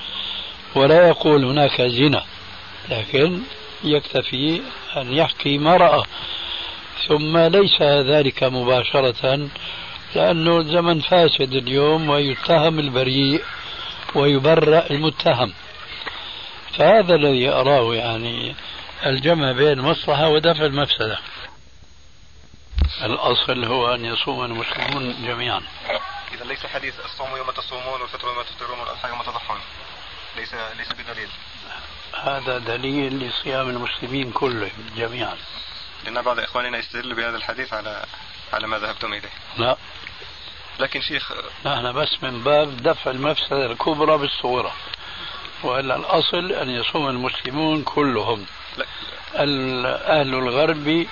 ولا 0.76 1.08
يقول 1.08 1.46
هناك 1.46 1.82
زنا 1.82 2.24
لكن 2.90 3.40
يكتفي 3.84 4.62
أن 4.98 5.14
يحكي 5.14 5.58
ما 5.58 5.78
رأى. 5.78 6.04
ثم 7.08 7.38
ليس 7.38 7.82
ذلك 7.82 8.44
مباشرة 8.44 9.50
لأنه 10.18 10.58
الزمن 10.58 11.02
فاسد 11.02 11.54
اليوم 11.54 12.10
ويتهم 12.10 12.80
البريء 12.80 13.44
ويبرأ 14.16 14.86
المتهم. 14.92 15.54
فهذا 16.78 17.16
الذي 17.16 17.50
أراه 17.50 17.96
يعني 17.96 18.56
الجمع 19.06 19.52
بين 19.52 19.80
المصلحة 19.80 20.28
ودفع 20.30 20.66
المفسدة. 20.66 21.20
الأصل 23.04 23.66
هو 23.66 23.94
أن 23.94 24.06
يصوم 24.06 24.46
المسلمون 24.46 25.26
جميعا. 25.26 25.62
إذا 26.34 26.46
ليس 26.46 26.66
حديث 26.66 26.94
الصوم 27.06 27.38
يوم 27.38 27.52
تصومون 27.52 28.02
والفطر 28.02 28.28
يوم 28.28 28.42
تفطرون 28.42 28.80
والأضحى 28.80 29.10
يوم 29.10 29.22
تضحون. 29.22 29.60
ليس 30.38 30.54
ليس 30.54 30.94
بدليل. 30.94 31.30
هذا 32.24 32.58
دليل 32.58 33.20
لصيام 33.20 33.70
المسلمين 33.70 34.32
كلهم 34.32 34.90
جميعا. 34.96 35.38
لأن 36.06 36.22
بعض 36.22 36.40
إخواننا 36.40 36.78
يستدل 36.78 37.16
بهذا 37.16 37.38
الحديث 37.38 37.74
على 37.74 38.06
على 38.54 38.68
ما 38.68 38.80
ذهبتم 38.80 39.14
إليه. 39.14 39.30
لا. 39.58 39.78
لكن 40.80 41.02
شيخ 41.02 41.32
نحن 41.66 41.94
بس 41.94 42.24
من 42.24 42.44
باب 42.44 42.84
دفع 42.84 43.12
المفسدة 43.12 43.66
الكبرى 43.66 44.18
بالصغرى 44.18 44.72
وإلا 45.64 45.96
الأصل 45.96 46.52
أن 46.52 46.70
يصوم 46.70 47.10
المسلمون 47.10 47.84
كلهم 47.84 48.46
لا. 48.78 48.86
أهل 49.36 50.36
الغرب 50.36 51.08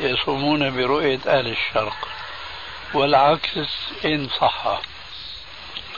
يصومون 0.00 0.76
برؤية 0.76 1.20
أهل 1.26 1.46
الشرق 1.46 2.08
والعكس 2.94 3.58
إن 4.04 4.28
صح 4.40 4.80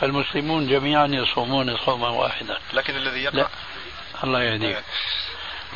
فالمسلمون 0.00 0.66
جميعا 0.66 1.06
يصومون 1.06 1.76
صوما 1.76 2.08
واحدا 2.08 2.58
لكن 2.72 2.96
الذي 2.96 3.22
يقع 3.22 3.34
لا. 3.34 3.48
الله 4.24 4.42
يهديك 4.42 4.76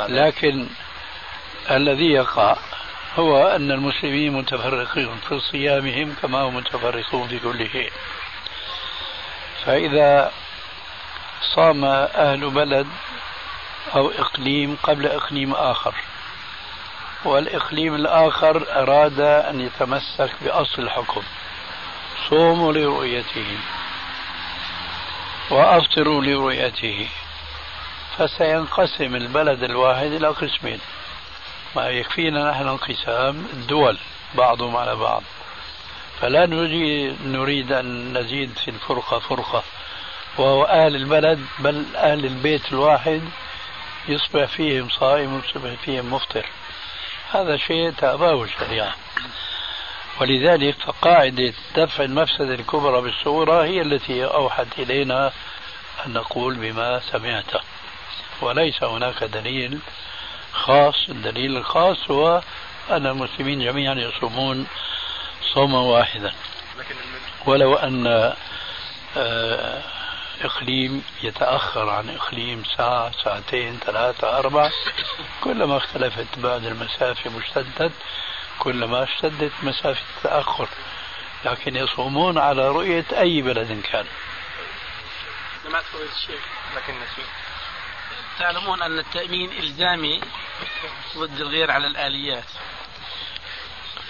آه. 0.01 0.07
لكن 0.07 0.66
الذي 1.70 2.11
يقع 2.12 2.57
هو 3.19 3.47
أن 3.47 3.71
المسلمين 3.71 4.33
متفرقون 4.33 5.21
في 5.29 5.41
صيامهم 5.41 6.15
كما 6.23 6.39
هم 6.41 6.57
متفرقون 6.57 7.29
في 7.29 7.39
كل 7.39 7.71
شيء. 7.71 7.93
فإذا 9.65 10.33
صام 11.55 11.85
أهل 11.85 12.51
بلد 12.51 12.87
أو 13.95 14.11
إقليم 14.11 14.77
قبل 14.83 15.07
إقليم 15.07 15.55
آخر 15.55 15.95
والإقليم 17.25 17.95
الآخر 17.95 18.83
أراد 18.83 19.21
أن 19.21 19.61
يتمسك 19.61 20.31
بأصل 20.41 20.83
الحكم 20.83 21.23
صوموا 22.31 22.73
لرؤيته 22.73 23.59
وأفطروا 25.51 26.23
لرؤيته 26.23 27.09
فسينقسم 28.19 29.17
البلد 29.17 29.63
الواحد 29.63 30.13
إلى 30.13 30.29
قسمين. 30.29 30.81
ما 31.77 31.89
يكفينا 31.89 32.51
نحن 32.51 32.68
انقسام 32.68 33.47
الدول 33.53 33.99
بعضهم 34.35 34.77
على 34.77 34.97
بعض. 34.97 35.23
فلا 36.20 36.47
نريد, 37.27 37.73
أن 37.73 38.18
نزيد 38.18 38.59
في 38.59 38.68
الفرقة 38.68 39.18
فرقة. 39.18 39.62
وهو 40.39 40.64
أهل 40.64 40.97
البلد 40.97 41.47
بل 41.59 41.85
أهل 41.97 42.25
البيت 42.25 42.73
الواحد 42.73 43.23
يصبح 44.09 44.45
فيهم 44.45 44.89
صائم 44.89 45.35
ويصبح 45.35 45.75
فيهم 45.85 46.14
مفطر. 46.14 46.47
هذا 47.33 47.57
شيء 47.57 47.91
تأباه 47.91 48.43
الشريعة. 48.43 48.95
ولذلك 50.20 50.77
فقاعدة 50.87 51.53
دفع 51.77 52.05
المفسدة 52.05 52.55
الكبرى 52.55 53.01
بالصورة 53.01 53.64
هي 53.64 53.83
التي 53.83 54.25
أوحت 54.25 54.66
إلينا 54.79 55.33
أن 56.07 56.12
نقول 56.12 56.55
بما 56.55 57.01
سمعت. 57.01 57.53
وليس 58.41 58.83
هناك 58.83 59.25
دليل 59.25 59.79
خاص 60.53 61.09
الدليل 61.09 61.57
الخاص 61.57 62.11
هو 62.11 62.42
أن 62.90 63.07
المسلمين 63.07 63.64
جميعا 63.64 63.94
يصومون 63.94 64.66
صوما 65.55 65.78
واحدا. 65.78 66.32
ولو 67.46 67.74
أن 67.74 68.07
آه، 69.16 69.82
إقليم 70.42 71.05
يتأخر 71.22 71.88
عن 71.88 72.11
إقليم 72.11 72.62
ساعة 72.76 73.12
ساعتين 73.24 73.78
ثلاثة 73.86 74.38
أربع 74.38 74.70
كلما 75.44 75.76
اختلفت 75.76 76.38
بعد 76.38 76.64
المسافة 76.64 77.30
مشتدة 77.30 77.90
كلما 78.59 79.03
اشتدت 79.03 79.53
مسافة 79.62 80.03
التأخر. 80.16 80.68
لكن 81.44 81.76
يصومون 81.76 82.38
على 82.38 82.68
رؤية 82.68 83.05
أي 83.12 83.42
بلد 83.42 83.80
كان. 83.92 84.07
تعلمون 88.43 88.82
أن 88.82 88.99
التأمين 88.99 89.51
إلزامي 89.53 90.20
ضد 91.16 91.40
الغير 91.40 91.70
على 91.70 91.86
الآليات. 91.86 92.45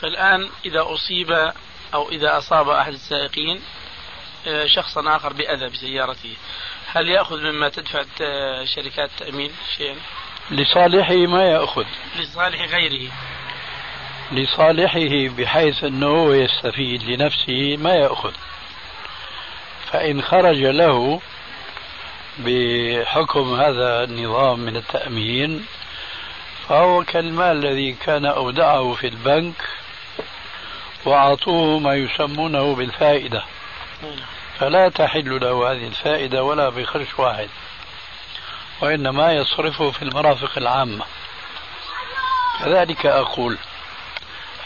فالآن 0.01 0.51
إذا 0.64 0.83
أصيب 0.83 1.53
أو 1.95 2.09
إذا 2.09 2.39
أصاب 2.39 2.68
أحد 2.68 2.93
السائقين 2.93 3.61
آه، 4.47 4.66
شخصا 4.66 5.16
آخر 5.16 5.33
بأذى 5.33 5.68
بسيارته. 5.68 6.37
هل 6.87 7.09
يأخذ 7.09 7.41
مما 7.41 7.68
تدفع 7.68 8.03
شركات 8.64 9.11
التأمين 9.11 9.51
شيئا؟ 9.76 9.97
لصالحه 10.51 11.14
ما 11.14 11.45
يأخذ. 11.45 11.85
لصالح 12.16 12.61
غيره. 12.61 13.12
لصالحه 14.33 15.37
بحيث 15.37 15.85
أنه 15.85 16.37
يستفيد 16.37 17.03
لنفسه 17.03 17.76
ما 17.76 17.95
يأخذ. 17.95 18.33
فإن 19.91 20.22
خرج 20.22 20.59
له 20.59 21.20
بحكم 22.39 23.55
هذا 23.55 24.05
النظام 24.05 24.61
من 24.61 24.76
التأمين 24.76 25.66
فهو 26.68 27.05
كالمال 27.05 27.66
الذي 27.66 27.93
كان 27.93 28.26
أودعه 28.26 28.95
في 28.95 29.07
البنك 29.07 29.55
وأعطوه 31.05 31.78
ما 31.78 31.95
يسمونه 31.95 32.74
بالفائدة. 32.74 33.45
فلا 34.59 34.89
تحل 34.89 35.41
له 35.41 35.72
هذه 35.72 35.87
الفائدة 35.87 36.43
ولا 36.45 36.68
بخرش 36.68 37.18
واحد 37.18 37.49
وإنما 38.80 39.33
يصرفه 39.33 39.91
في 39.91 40.03
المرافق 40.03 40.59
العامة. 40.59 41.05
كذلك 42.61 43.07
أقول 43.07 43.59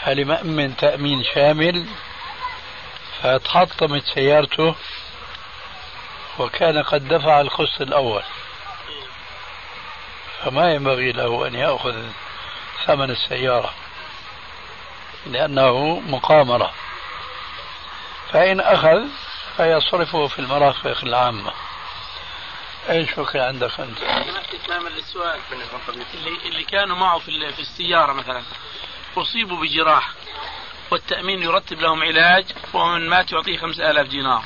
هل 0.01 0.25
مأمن 0.25 0.77
تأمين 0.77 1.23
شامل؟ 1.23 1.85
فتحطمت 3.21 4.03
سيارته 4.03 4.75
وكان 6.39 6.83
قد 6.83 7.07
دفع 7.07 7.41
الخص 7.41 7.81
الأول. 7.81 8.23
فما 10.43 10.73
ينبغي 10.73 11.11
له 11.11 11.47
أن 11.47 11.55
يأخذ 11.55 12.03
ثمن 12.85 13.09
السيارة 13.09 13.73
لأنه 15.25 15.99
مقامرة. 15.99 16.73
فإن 18.31 18.59
أخذ 18.59 19.07
فيصرفه 19.57 20.27
في 20.27 20.39
المرافق 20.39 20.97
العامة. 21.03 21.51
إيش 22.89 23.11
فكر 23.11 23.39
عندك 23.39 23.79
أنت؟ 23.79 23.99
للسؤال 24.97 25.39
اللي, 26.13 26.37
اللي 26.45 26.63
كانوا 26.63 26.95
معه 26.97 27.19
في, 27.19 27.51
في 27.51 27.59
السيارة 27.59 28.13
مثلا 28.13 28.43
أصيبوا 29.17 29.57
بجراح 29.61 30.11
والتأمين 30.91 31.43
يرتب 31.43 31.79
لهم 31.79 32.03
علاج 32.03 32.45
ومن 32.73 33.09
مات 33.09 33.31
يعطيه 33.31 33.57
خمسة 33.57 33.91
آلاف 33.91 34.07
دينار. 34.07 34.43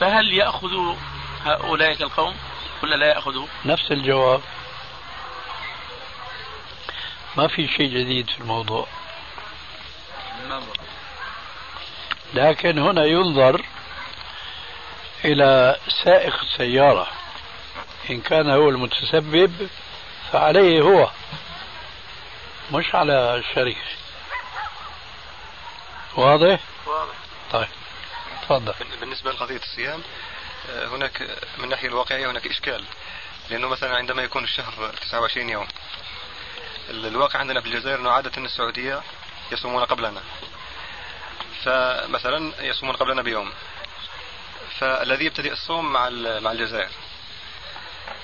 فهل 0.00 0.32
يأخذ 0.32 0.96
هؤلاء 1.44 2.02
القوم 2.02 2.36
ولا 2.82 2.96
لا 2.96 3.06
ياخذوا؟ 3.06 3.46
نفس 3.64 3.92
الجواب. 3.92 4.40
ما 7.36 7.48
في 7.48 7.68
شيء 7.68 7.88
جديد 7.88 8.30
في 8.30 8.40
الموضوع. 8.40 8.86
لكن 12.34 12.78
هنا 12.78 13.04
ينظر 13.04 13.64
إلى 15.24 15.76
سائق 16.04 16.40
السيارة. 16.40 17.06
إن 18.10 18.20
كان 18.20 18.50
هو 18.50 18.68
المتسبب 18.68 19.68
فعليه 20.32 20.80
هو 20.80 21.10
مش 22.72 22.94
على 22.94 23.36
الشركة 23.36 23.80
واضح؟ 26.16 26.60
واضح. 26.86 27.14
طيب. 27.52 27.68
تفضل. 28.48 28.74
بالنسبة 29.00 29.32
لقضية 29.32 29.56
الصيام 29.56 30.02
آه، 30.70 30.86
هناك 30.86 31.22
من 31.58 31.64
الناحية 31.64 31.88
الواقعية 31.88 32.30
هناك 32.30 32.46
إشكال 32.46 32.84
لأنه 33.50 33.68
مثلا 33.68 33.96
عندما 33.96 34.22
يكون 34.22 34.44
الشهر 34.44 34.94
29 35.00 35.50
يوم 35.50 35.66
الواقع 36.90 37.38
عندنا 37.38 37.60
في 37.60 37.66
الجزائر 37.66 38.00
أنه 38.00 38.10
عادة 38.10 38.42
السعودية 38.44 39.02
يصومون 39.52 39.84
قبلنا. 39.84 40.22
فمثلا 41.64 42.52
يصومون 42.60 42.96
قبلنا 42.96 43.22
بيوم. 43.22 43.52
فالذي 44.78 45.24
يبتدئ 45.24 45.52
الصوم 45.52 45.92
مع 45.92 46.08
مع 46.40 46.52
الجزائر 46.52 46.90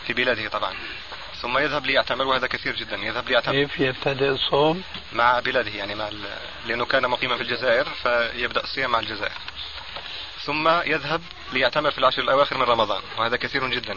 في 0.06 0.12
بلاده 0.12 0.48
طبعا. 0.48 0.74
ثم 1.42 1.58
يذهب 1.58 1.86
ليعتمر 1.86 2.26
وهذا 2.26 2.46
كثير 2.46 2.76
جدا 2.76 2.96
يذهب 2.96 3.28
ليعتمر. 3.28 3.54
كيف 3.54 3.80
يبتدئ 3.80 4.28
الصوم؟ 4.28 4.82
مع 5.12 5.40
بلاده 5.40 5.70
يعني 5.70 5.94
مع 5.94 6.10
لأنه 6.66 6.84
كان 6.84 7.08
مقيما 7.08 7.36
في 7.36 7.42
الجزائر 7.42 7.84
فيبدأ 7.84 8.62
الصيام 8.62 8.90
مع 8.90 8.98
الجزائر. 8.98 9.38
ثم 10.46 10.68
يذهب 10.68 11.20
ليعتمر 11.52 11.90
في 11.90 11.98
العشر 11.98 12.22
الأواخر 12.22 12.56
من 12.58 12.62
رمضان 12.62 13.02
وهذا 13.18 13.36
كثير 13.36 13.68
جدا. 13.68 13.96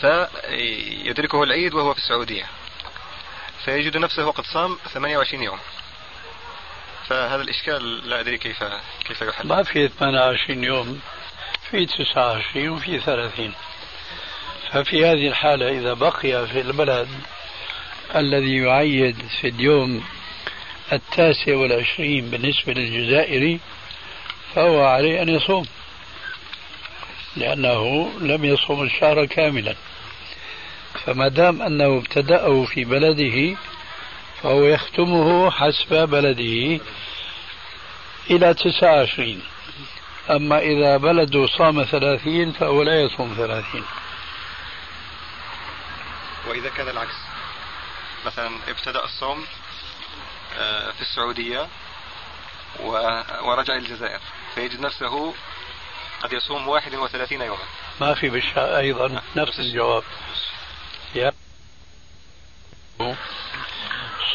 فيدركه 0.00 1.42
العيد 1.42 1.74
وهو 1.74 1.94
في 1.94 2.00
السعودية. 2.00 2.46
فيجد 3.64 3.96
نفسه 3.96 4.30
قد 4.30 4.44
صام 4.44 4.78
28 4.94 5.42
يوم. 5.42 5.58
فهذا 7.06 7.42
الإشكال 7.42 8.08
لا 8.08 8.20
أدري 8.20 8.38
كيف 8.38 8.64
كيف 9.04 9.22
يحل. 9.22 9.48
ما 9.48 9.62
في 9.62 9.88
28 9.88 10.64
يوم 10.64 11.00
في 11.70 11.86
29 11.86 12.68
وفي 12.68 13.00
30 13.00 13.54
ففي 14.70 15.06
هذه 15.06 15.28
الحالة 15.28 15.68
إذا 15.68 15.92
بقي 15.92 16.46
في 16.46 16.60
البلد 16.60 17.08
الذي 18.16 18.56
يعيد 18.56 19.16
في 19.40 19.48
اليوم 19.48 20.04
التاسع 20.92 21.56
والعشرين 21.56 22.30
بالنسبة 22.30 22.72
للجزائري 22.72 23.60
فهو 24.54 24.84
عليه 24.84 25.22
أن 25.22 25.28
يصوم. 25.28 25.66
لأنه 27.36 28.10
لم 28.20 28.44
يصوم 28.44 28.82
الشهر 28.82 29.26
كاملا. 29.26 29.74
فما 31.04 31.28
دام 31.28 31.62
أنه 31.62 31.98
ابتدأه 31.98 32.64
في 32.64 32.84
بلده 32.84 33.56
فهو 34.42 34.64
يختمه 34.64 35.50
حسب 35.50 36.08
بلده 36.08 36.80
إلى 38.30 38.54
تسعة 38.54 39.02
عشرين. 39.02 39.42
أما 40.30 40.58
إذا 40.58 40.96
بلده 40.96 41.46
صام 41.46 41.84
ثلاثين 41.84 42.52
فهو 42.52 42.82
لا 42.82 43.02
يصوم 43.02 43.34
ثلاثين. 43.36 43.84
وإذا 46.48 46.68
كان 46.68 46.88
العكس. 46.88 47.16
مثلا 48.26 48.50
ابتدأ 48.68 49.04
الصوم 49.04 49.46
آه، 50.58 50.90
في 50.90 51.00
السعودية 51.00 51.68
ورجع 53.42 53.76
الجزائر 53.76 54.20
فيجد 54.58 54.80
نفسه 54.80 55.34
قد 56.22 56.32
يصوم 56.32 56.68
31 56.68 57.40
يوما. 57.42 57.62
ما 58.00 58.14
في 58.14 58.30
بشا 58.30 58.78
أيضا. 58.78 59.22
نفس 59.36 59.58
الجواب. 59.58 60.02
يا. 61.14 61.32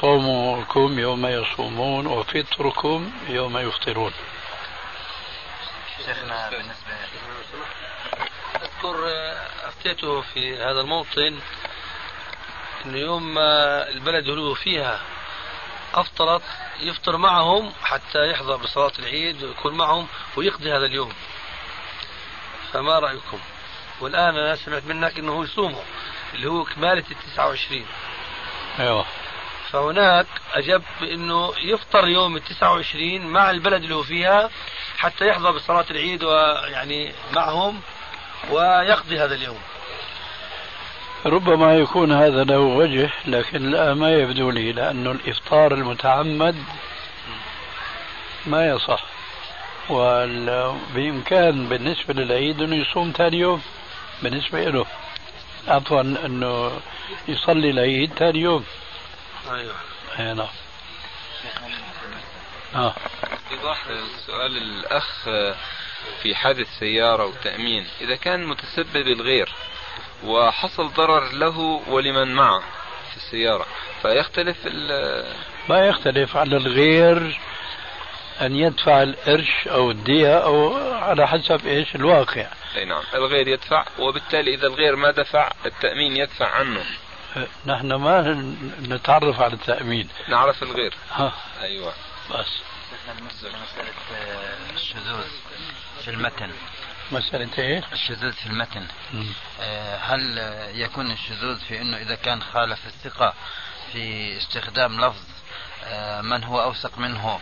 صومكم 0.01 0.99
يوم 0.99 1.26
يصومون 1.26 2.07
وفطركم 2.07 3.11
يوم 3.28 3.57
يفطرون. 3.57 4.13
شيخنا 6.05 6.49
بالنسبة 6.49 6.93
أذكر 8.55 9.09
أفتيته 9.67 10.21
في 10.21 10.57
هذا 10.57 10.82
الموطن 10.82 11.39
أنه 12.86 12.97
يوم 12.97 13.34
ما 13.34 13.89
البلد 13.89 14.30
هو 14.30 14.53
فيها 14.53 15.01
أفطرت 15.94 16.41
يفطر 16.80 17.18
معهم 17.18 17.72
حتى 17.84 18.32
يحضر 18.32 18.56
بصلاة 18.56 18.91
العيد 19.00 19.44
ويكون 19.44 19.74
معهم 19.74 20.08
ويقضي 20.36 20.72
هذا 20.72 20.86
اليوم. 20.86 21.14
فما 22.74 23.00
رأيكم؟ 23.00 23.39
والآن 24.02 24.38
أنا 24.38 24.56
سمعت 24.56 24.86
منك 24.86 25.20
أنه 25.20 25.44
يصوموا 25.44 25.82
اللي 26.34 26.50
هو 26.50 26.64
كمالة 26.64 27.04
التسعة 27.12 27.48
وعشرين. 27.48 27.86
أيوة. 28.80 29.06
فهناك 29.72 30.28
أجب 30.54 30.84
بأنه 31.02 31.54
يفطر 31.58 32.08
يوم 32.08 32.36
التسعة 32.36 32.72
وعشرين 32.74 33.28
مع 33.28 33.50
البلد 33.50 33.84
اللي 33.84 33.96
هو 33.96 34.04
فيها 34.04 34.50
حتى 34.98 35.28
يحضر 35.28 35.52
بصلاة 35.52 35.86
العيد 35.91 36.24
ويعني 36.24 37.14
معهم 37.34 37.82
ويقضي 38.50 39.20
هذا 39.20 39.36
اليوم. 39.36 39.62
ربما 41.26 41.76
يكون 41.76 42.11
هذا 42.11 42.43
له 42.43 42.59
وجه 42.59 43.09
لكن 43.26 43.71
لا 43.71 43.93
ما 43.93 44.11
يبدو 44.13 44.49
لي 44.49 44.71
لأنه 44.71 45.11
الإفطار 45.11 45.74
المتعمد 45.74 46.55
ما 48.45 48.67
يصح. 48.67 49.03
وبإمكان 49.89 51.69
بالنسبة 51.69 52.13
للعيد 52.13 52.61
أنه 52.61 52.76
يصوم 52.76 53.13
ثاني 53.17 53.38
يوم 53.38 53.61
بالنسبة 54.24 54.63
له. 54.63 54.86
عفوا 55.67 56.01
أنه 56.01 56.82
يصلي 57.28 57.69
العيد 57.69 58.13
ثاني 58.13 58.39
يوم. 58.39 58.65
أيوه. 59.51 59.76
أي 60.19 60.34
نعم. 60.34 60.47
آه. 62.76 62.93
إيضاح 63.51 63.86
سؤال 64.28 64.57
الأخ 64.57 65.24
في 66.21 66.36
حادث 66.36 66.67
سيارة 66.80 67.26
وتأمين. 67.26 67.88
إذا 68.01 68.15
كان 68.15 68.45
متسبب 68.45 69.07
الغير 69.07 69.53
وحصل 70.26 70.93
ضرر 70.93 71.32
له 71.32 71.82
ولمن 71.88 72.36
معه 72.36 72.59
في 73.11 73.17
السيارة. 73.17 73.65
فيختلف 74.01 74.57
ما 75.69 75.88
يختلف 75.88 76.38
على 76.38 76.57
الغير 76.57 77.39
أن 78.41 78.55
يدفع 78.55 79.03
القرش 79.03 79.67
أو 79.67 79.91
الدية 79.91 80.38
أو 80.38 80.76
على 80.93 81.28
حسب 81.28 81.67
إيش 81.67 81.95
الواقع. 81.95 82.47
أي 82.76 82.86
نعم. 82.86 83.03
الغير 83.13 83.47
يدفع 83.47 83.86
وبالتالي 83.99 84.53
إذا 84.53 84.67
الغير 84.67 84.95
ما 84.95 85.11
دفع 85.11 85.51
التأمين 85.65 86.17
يدفع 86.17 86.47
عنه. 86.47 86.86
نحن 87.65 87.93
ما 87.93 88.55
نتعرف 88.82 89.41
على 89.41 89.53
التأمين. 89.53 90.09
نعرف 90.28 90.63
الغير. 90.63 90.93
ها. 91.11 91.34
أيوة. 91.61 91.93
بس. 92.32 92.61
مسألة 93.21 93.57
آه، 94.15 94.74
الشذوذ 94.76 95.28
في 96.03 96.11
المتن. 96.11 96.49
مسألة 97.14 97.49
إيش؟ 97.59 97.84
الشذوذ 97.93 98.32
في 98.34 98.45
المتن. 98.45 98.88
آه، 99.61 99.97
هل 99.97 100.38
يكون 100.76 101.11
الشذوذ 101.11 101.59
في 101.59 101.82
إنه 101.82 101.97
إذا 101.97 102.16
كان 102.16 102.41
خالف 102.41 102.86
الثقة 102.86 103.34
في 103.93 104.38
استخدام 104.38 105.05
لفظ 105.05 105.24
آه، 105.86 106.22
من 106.22 106.43
هو 106.43 106.64
أوثق 106.64 106.97
منه؟ 106.97 107.39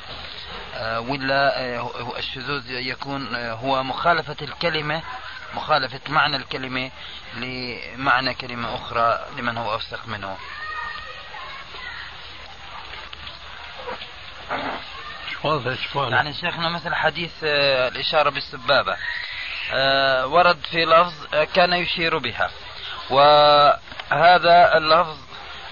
آه، 0.76 1.00
ولا 1.00 1.60
آه، 1.60 2.18
الشذوذ 2.18 2.72
يكون 2.72 3.36
آه، 3.36 3.54
هو 3.54 3.84
مخالفة 3.84 4.36
الكلمة 4.42 5.02
مخالفة 5.54 6.00
معنى 6.10 6.36
الكلمة 6.36 6.92
لمعنى 7.36 8.34
كلمة 8.34 8.76
أخرى 8.76 9.26
لمن 9.38 9.58
هو 9.58 9.74
أوثق 9.74 10.08
منه. 10.08 10.38
واضح 15.96 16.14
يعني 16.14 16.34
شيخنا 16.34 16.70
مثل 16.70 16.94
حديث 16.96 17.32
آه، 17.44 17.88
الإشارة 17.88 18.30
بالسبابة. 18.30 18.98
ورد 20.26 20.58
في 20.72 20.86
لفظ 20.86 21.14
آه، 21.34 21.44
كان 21.44 21.74
يشير 21.74 22.18
بها. 22.18 22.50
وهذا 23.10 24.78
اللفظ 24.78 25.18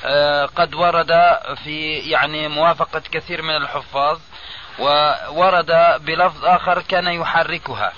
آه، 0.05 0.45
قد 0.45 0.75
ورد 0.75 1.37
في 1.63 1.97
يعني 1.97 2.47
موافقة 2.47 2.99
كثير 3.11 3.41
من 3.41 3.55
الحفاظ 3.55 4.19
وورد 4.79 5.71
بلفظ 6.05 6.45
آخر 6.45 6.81
كان 6.81 7.07
يحركها. 7.07 7.93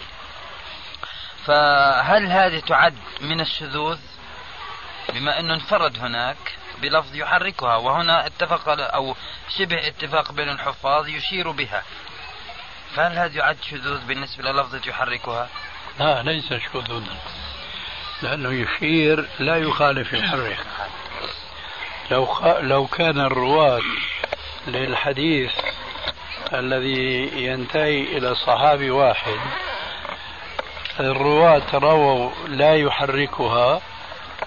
فهل 1.46 2.28
هذه 2.28 2.60
تعد 2.60 2.98
من 3.22 3.42
الشذوذ؟ 3.42 4.00
بما 5.14 5.40
أنه 5.40 5.54
انفرد 5.54 6.00
هناك 6.00 6.38
بلفظ 6.82 7.16
يحركها. 7.16 7.76
وهنا 7.76 8.26
اتفق 8.26 8.70
أو 8.70 9.16
شبه 9.58 9.88
اتفاق 9.88 10.32
بين 10.32 10.50
الحفاظ 10.50 11.08
يشير 11.08 11.52
بها. 11.52 11.84
فهل 12.96 13.18
هذا 13.18 13.38
يعد 13.38 13.58
شذوذ 13.62 14.06
بالنسبة 14.06 14.44
للفظة 14.44 14.82
يحركها؟ 14.90 15.50
لا 16.00 16.24
ليس 16.24 16.54
شذوذا 16.54 17.18
لأنه 18.22 18.54
يشير 18.54 19.28
لا 19.40 19.56
يخالف 19.56 20.14
يحرك 20.14 20.60
لو. 22.12 22.28
لو 22.62 22.88
كان 22.88 23.20
الرواة 23.20 23.82
للحديث 24.68 25.52
الذي 26.54 27.32
ينتهي 27.46 28.02
إلى 28.02 28.36
صحابي 28.36 28.90
واحد 28.90 29.40
الرواة 31.00 31.74
رووا 31.74 32.32
لا 32.48 32.76
يحركها 32.76 33.82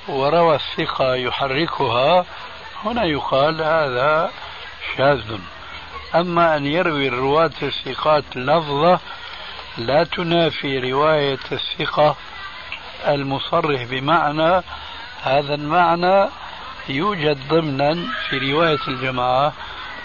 وروى 0.09 0.57
الثقة 0.57 1.15
يحركها 1.15 2.27
هنا 2.85 3.05
يقال 3.05 3.63
هذا 3.63 4.31
شاذ 4.97 5.39
أما 6.15 6.57
أن 6.57 6.67
يروي 6.67 7.09
الرواة 7.09 7.51
الثقات 7.63 8.25
لفظة 8.37 9.01
لا 9.79 10.05
تنافي 10.05 10.79
رواية 10.93 11.39
الثقة 11.53 12.17
المصرح 13.07 13.83
بمعنى 13.83 14.63
هذا 15.23 15.55
المعنى 15.55 16.29
يوجد 16.89 17.49
ضمنا 17.49 17.95
في 18.29 18.53
رواية 18.53 18.89
الجماعة 18.89 19.53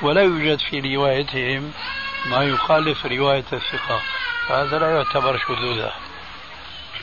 ولا 0.02 0.22
يوجد 0.22 0.60
في 0.60 0.96
روايتهم 0.96 1.74
ما 2.26 2.44
يخالف 2.44 3.06
رواية 3.06 3.46
الثقة. 3.54 4.02
هذا 4.50 4.80
لا 4.80 4.96
يعتبر 4.96 5.38
شذوذا. 5.38 5.94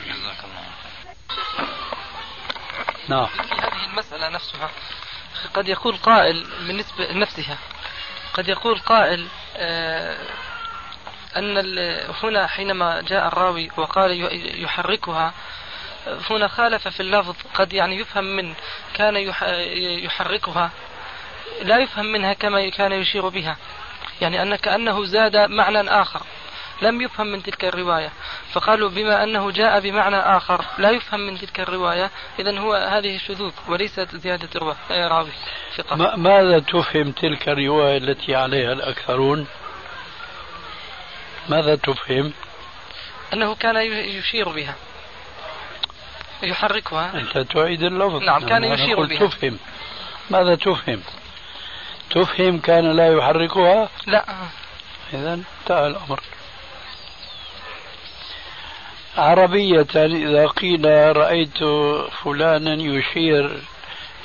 جزاك 0.07 0.43
الله 0.43 0.57
نعم. 3.07 3.25
في 3.25 3.55
هذه 3.55 3.85
المسألة 3.89 4.29
نفسها 4.29 4.69
قد 5.53 5.67
يقول 5.67 5.97
قائل 5.97 6.47
بالنسبة 6.67 7.07
لنفسها 7.07 7.57
قد 8.33 8.47
يقول 8.47 8.79
قائل 8.79 9.27
آه، 9.57 10.17
أن 11.37 11.57
هنا 12.23 12.47
حينما 12.47 13.01
جاء 13.01 13.27
الراوي 13.27 13.71
وقال 13.77 14.11
يحركها 14.63 15.33
هنا 16.29 16.47
خالف 16.47 16.87
في 16.87 16.99
اللفظ 16.99 17.35
قد 17.53 17.73
يعني 17.73 17.99
يفهم 17.99 18.23
من 18.23 18.53
كان 18.93 19.15
يح- 19.15 19.43
يحركها 20.03 20.71
لا 21.63 21.77
يفهم 21.79 22.05
منها 22.05 22.33
كما 22.33 22.69
كان 22.69 22.91
يشير 22.91 23.29
بها. 23.29 23.57
يعني 24.21 24.41
أن 24.41 24.55
كأنه 24.55 25.05
زاد 25.05 25.37
معنى 25.37 25.89
آخر 26.01 26.21
لم 26.81 27.01
يفهم 27.01 27.27
من 27.27 27.43
تلك 27.43 27.65
الرواية. 27.65 28.09
فقالوا 28.53 28.89
بما 28.89 29.23
أنه 29.23 29.51
جاء 29.51 29.79
بمعنى 29.79 30.15
آخر 30.15 30.65
لا 30.77 30.89
يفهم 30.89 31.19
من 31.19 31.37
تلك 31.37 31.59
الرواية. 31.59 32.11
إذا 32.39 32.59
هو 32.59 32.73
هذه 32.73 33.17
شذوذ 33.17 33.51
وليست 33.67 34.15
زيادة 34.15 34.49
راوي 34.91 35.31
ثقة. 35.77 35.95
ما- 35.95 36.15
ماذا 36.15 36.59
تفهم 36.59 37.11
تلك 37.11 37.49
الرواية 37.49 37.97
التي 37.97 38.35
عليها 38.35 38.73
الأكثرون؟ 38.73 39.47
ماذا 41.49 41.75
تفهم؟ 41.75 42.33
أنه 43.33 43.55
كان 43.55 43.75
يشير 43.91 44.49
بها. 44.49 44.75
يحركها. 46.43 47.11
أنت 47.13 47.37
تعيد 47.37 47.83
اللفظ. 47.83 48.23
نعم، 48.23 48.45
كان 48.45 48.63
يشير 48.63 49.05
بها. 49.05 49.27
تفهم. 49.27 49.59
ماذا 50.29 50.55
تفهم؟ 50.55 51.01
تفهم 52.11 52.59
كان 52.59 52.91
لا 52.91 53.07
يحركها؟ 53.07 53.89
لا. 54.05 54.25
إذا 55.13 55.33
انتهى 55.33 55.87
الأمر. 55.87 56.19
عربية 59.17 59.87
إذا 59.95 60.47
قيل 60.47 60.85
رأيت 61.17 61.57
فلانا 62.23 62.73
يشير 62.73 63.61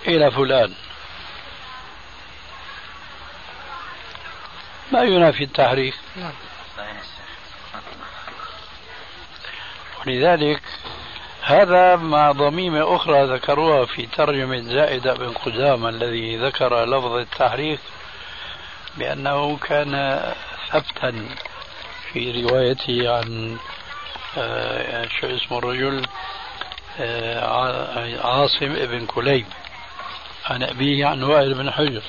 إلى 0.07 0.31
فلان. 0.31 0.75
ما 4.93 5.03
ينافي 5.03 5.45
التحريك؟ 5.45 5.95
نعم. 6.17 6.33
ولذلك 10.07 10.61
هذا 11.43 11.97
مع 11.97 12.33
ضميمة 12.33 12.97
أخرى 12.97 13.25
ذكروها 13.25 13.87
في 13.87 14.07
ترجمة 14.07 14.61
زائدة 14.61 15.15
بن 15.15 15.29
قدامة 15.29 15.89
الذي 15.89 16.37
ذكر 16.37 16.85
لفظ 16.85 17.13
التحريك 17.13 17.81
بأنه 18.97 19.57
كان 19.57 20.21
ثبتا 20.71 21.29
في 22.13 22.43
روايته 22.43 23.17
عن 23.17 23.57
آه، 24.39 25.09
شو 25.21 25.27
اسمه 25.27 25.59
الرجل 25.59 26.07
آه، 27.01 28.21
عاصم 28.25 28.75
بن 28.75 29.07
كليب 29.07 29.47
عن 30.47 30.63
أبيه 30.63 31.07
عن 31.07 31.23
وائل 31.23 31.55
بن 31.55 31.71
حجر. 31.71 32.03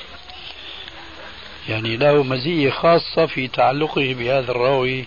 يعني 1.68 1.96
له 1.96 2.22
مزية 2.22 2.70
خاصة 2.70 3.26
في 3.26 3.48
تعلقه 3.48 4.14
بهذا 4.14 4.50
الراوي 4.50 5.06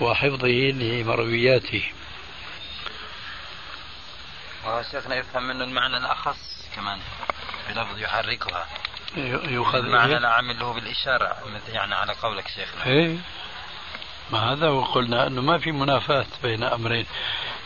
وحفظه 0.00 0.48
لمروياته. 0.48 1.82
وشيخنا 4.66 5.16
يفهم 5.16 5.42
منه 5.42 5.64
المعنى 5.64 5.96
الأخص 5.96 6.68
كمان 6.76 6.98
بلفظ 7.68 7.98
يحركها. 7.98 8.66
يؤخذ 9.16 9.78
المعنى 9.78 10.12
إيه؟ 10.12 10.18
العام 10.18 10.50
اللي 10.50 10.64
هو 10.64 10.72
بالإشارة 10.72 11.36
مثل 11.46 11.74
يعني 11.74 11.94
على 11.94 12.12
قولك 12.12 12.48
شيخنا. 12.48 12.86
إيه. 12.86 13.16
ما 14.30 14.52
هذا 14.52 14.68
وقلنا 14.68 15.26
إنه 15.26 15.42
ما 15.42 15.58
في 15.58 15.72
منافاة 15.72 16.26
بين 16.42 16.62
أمرين. 16.62 17.06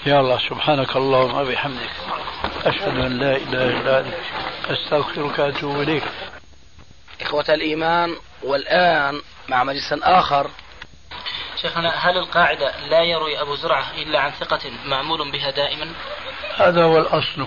يا 0.07 0.20
الله 0.20 0.49
سبحانك 0.49 0.97
اللهم 0.97 1.34
وبحمدك. 1.34 1.90
أشهد 2.64 2.99
أن 2.99 3.18
لا 3.18 3.36
إله 3.36 3.80
إلا 3.80 4.01
أنت. 4.01 4.14
أستغفرك 4.66 5.38
وأتوب 5.38 5.80
إليك. 5.80 6.05
إخوة 7.20 7.45
الإيمان 7.49 8.16
والآن 8.43 9.22
مع 9.49 9.64
مجلس 9.64 9.93
آخر. 9.93 10.51
شيخنا 11.62 11.90
هل 11.90 12.18
القاعدة 12.18 12.86
لا 12.86 13.03
يروي 13.03 13.40
أبو 13.40 13.55
زرعة 13.55 13.90
إلا 13.90 14.20
عن 14.20 14.30
ثقة 14.30 14.61
معمول 14.84 15.32
بها 15.32 15.51
دائما؟ 15.51 15.95
هذا 16.57 16.85
هو 16.85 16.99
الأصل. 16.99 17.47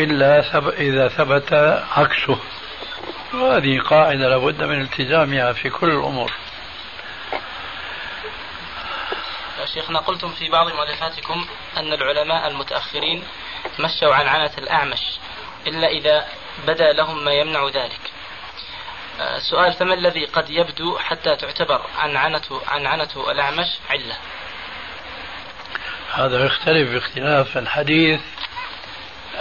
إلا 0.00 0.40
ثب... 0.40 0.68
إذا 0.68 1.08
ثبت 1.08 1.52
عكسه. 1.96 2.38
وهذه 3.34 3.80
قاعدة 3.80 4.28
لابد 4.28 4.62
من 4.62 4.80
التزامها 4.80 5.52
في 5.52 5.70
كل 5.70 5.88
الأمور. 5.90 6.32
شيخنا 9.74 9.98
قلتم 9.98 10.28
في 10.28 10.48
بعض 10.48 10.72
مؤلفاتكم 10.72 11.46
أن 11.76 11.92
العلماء 11.92 12.48
المتأخرين 12.48 13.24
مشوا 13.78 14.14
عن 14.14 14.26
عنة 14.26 14.50
الأعمش 14.58 15.18
إلا 15.66 15.88
إذا 15.88 16.26
بدا 16.66 16.92
لهم 16.92 17.24
ما 17.24 17.32
يمنع 17.32 17.68
ذلك. 17.68 18.00
آه، 19.20 19.38
سؤال 19.38 19.72
فما 19.72 19.94
الذي 19.94 20.24
قد 20.24 20.50
يبدو 20.50 20.98
حتى 20.98 21.36
تعتبر 21.36 21.82
عن 21.98 22.16
عنة 22.16 22.60
عن 22.68 22.86
عنة 22.86 23.30
الأعمش 23.30 23.66
علة؟ 23.90 24.16
هذا 26.14 26.44
يختلف 26.44 26.92
باختلاف 26.92 27.58
الحديث 27.58 28.20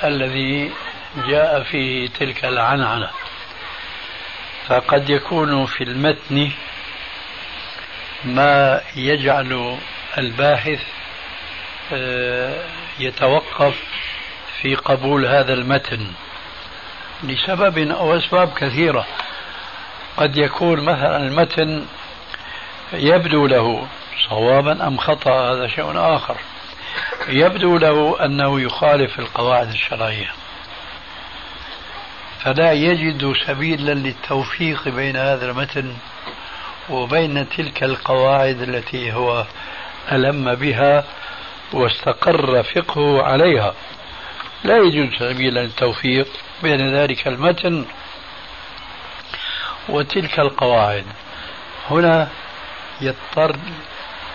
الذي 0.04 0.72
جاء 1.28 1.64
فيه 1.64 2.08
تلك 2.08 2.46
العنعنة. 2.46 3.10
فقد 4.68 5.10
يكون 5.10 5.66
في 5.66 5.84
المتن 5.84 6.52
ما 8.26 8.82
يجعل 8.96 9.78
الباحث 10.18 10.82
آه، 11.94 12.64
يتوقف 13.00 13.84
في 14.62 14.76
قبول 14.76 15.26
هذا 15.26 15.54
المتن 15.54 16.08
لسبب 17.24 17.78
أو 17.78 18.18
أسباب 18.18 18.54
كثيرة. 18.54 19.06
قد 20.18 20.38
يكون 20.38 20.80
مثلا 20.82 21.18
المتن 21.18 21.86
يبدو 22.94 23.48
له 23.48 23.88
صوابا 24.30 24.88
أم 24.88 24.98
خطأ 24.98 25.54
هذا 25.54 25.68
شيء 25.68 25.92
آخر. 25.96 26.38
يبدو 27.28 27.78
له 27.78 28.26
أنه 28.26 28.62
يخالف 28.62 29.20
القواعد 29.20 29.70
الشرعية. 29.70 30.32
فلا 32.44 32.72
يجد 32.72 33.34
سبيلا 33.46 33.94
للتوفيق 33.94 34.88
بين 34.88 35.18
هذا 35.18 35.52
المتن 35.52 35.94
وبين 36.90 37.50
تلك 37.50 37.84
القواعد 37.84 38.62
التي 38.62 39.14
هو 39.14 39.46
ألم 40.12 40.56
بها 40.56 41.04
واستقر 41.74 42.64
فقهه 42.64 43.24
عليها. 43.24 43.74
لا 44.64 44.78
يجوز 44.78 45.20
سبيلا 45.20 45.60
للتوفيق 45.60 46.28
بين 46.64 46.96
ذلك 46.96 47.28
المتن 47.28 47.86
وتلك 49.90 50.40
القواعد. 50.40 51.06
هنا 51.90 52.30
يضطر 53.02 53.56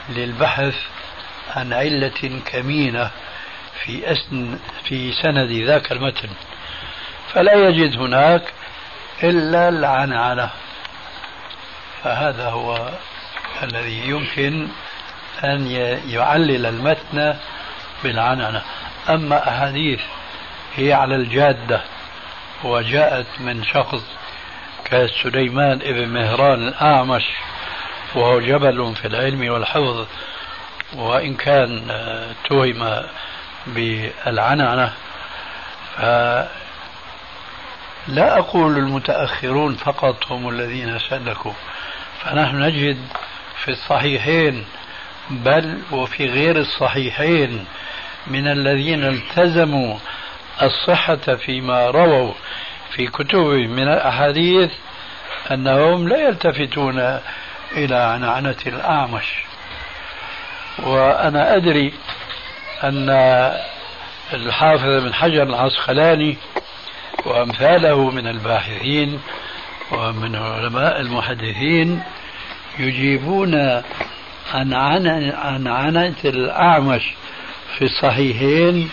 للبحث 0.09 0.75
عن 1.57 1.73
علة 1.73 2.41
كمينة 2.47 3.11
في 3.85 4.13
أسن 4.13 4.59
في 4.85 5.13
سند 5.13 5.51
ذاك 5.51 5.93
المتن. 5.93 6.29
فلا 7.33 7.55
يجد 7.55 7.99
هناك 7.99 8.43
إلا 9.23 9.69
العنعنة. 9.69 10.51
فهذا 12.03 12.49
هو 12.49 12.89
الذي 13.63 14.09
يمكن 14.09 14.69
أن 15.45 15.67
يعلل 16.09 16.67
المتن 16.67 17.37
بالعنعنة. 18.05 18.63
أما 19.09 19.49
أحاديث 19.49 20.01
هي 20.77 20.93
على 20.93 21.17
الجادة 21.17 21.81
وجاءت 22.65 23.27
من 23.41 23.65
شخص 23.65 24.03
كسليمان 24.85 25.81
ابن 25.83 26.09
مهران 26.09 26.69
الأعمش 26.69 27.25
وهو 28.15 28.41
جبل 28.41 28.95
في 28.95 29.07
العلم 29.07 29.53
والحفظ. 29.53 30.07
وإن 30.97 31.35
كان 31.35 31.83
توهم 32.49 33.03
بالعنعنة 33.67 34.93
لا 38.09 38.39
أقول 38.39 38.79
المتأخرون 38.79 39.75
فقط 39.75 40.33
هم 40.33 40.49
الذين 40.49 40.99
سلكوا 40.99 41.53
فنحن 42.23 42.63
نجد 42.63 42.99
في 43.65 43.71
الصحيحين 43.71 44.65
بل 45.31 45.79
وفي 45.93 46.27
غير 46.27 46.57
الصحيحين 46.57 47.65
من 48.27 48.47
الذين 48.47 49.05
التزموا 49.05 49.97
الصحة 50.63 51.17
فيما 51.17 51.91
رووا 51.91 52.33
في 52.91 53.07
كتبهم 53.07 53.71
من 53.71 53.89
الأحاديث 53.89 54.71
أنهم 55.51 56.09
لا 56.09 56.17
يلتفتون 56.17 57.21
إلى 57.73 57.97
عنعنة 57.97 58.57
الأعمش. 58.67 59.45
وأنا 60.83 61.57
أدري 61.57 61.93
أن 62.85 63.09
الحافظ 64.33 65.05
بن 65.05 65.15
حجر 65.15 65.43
العسقلاني 65.43 66.37
وأمثاله 67.27 68.11
من 68.11 68.27
الباحثين 68.27 69.21
ومن 69.93 70.37
علماء 70.37 71.01
المحدثين 71.01 72.03
يجيبون 72.79 73.55
عن 74.55 74.73
عن 74.73 75.67
عنة 75.67 76.15
الأعمش 76.25 77.03
في 77.79 77.85
الصحيحين 77.85 78.91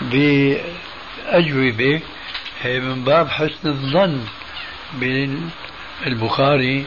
بأجوبة 0.00 2.00
من 2.64 3.04
باب 3.04 3.28
حسن 3.28 3.68
الظن 3.68 4.20
بين 4.94 5.50
البخاري 6.06 6.84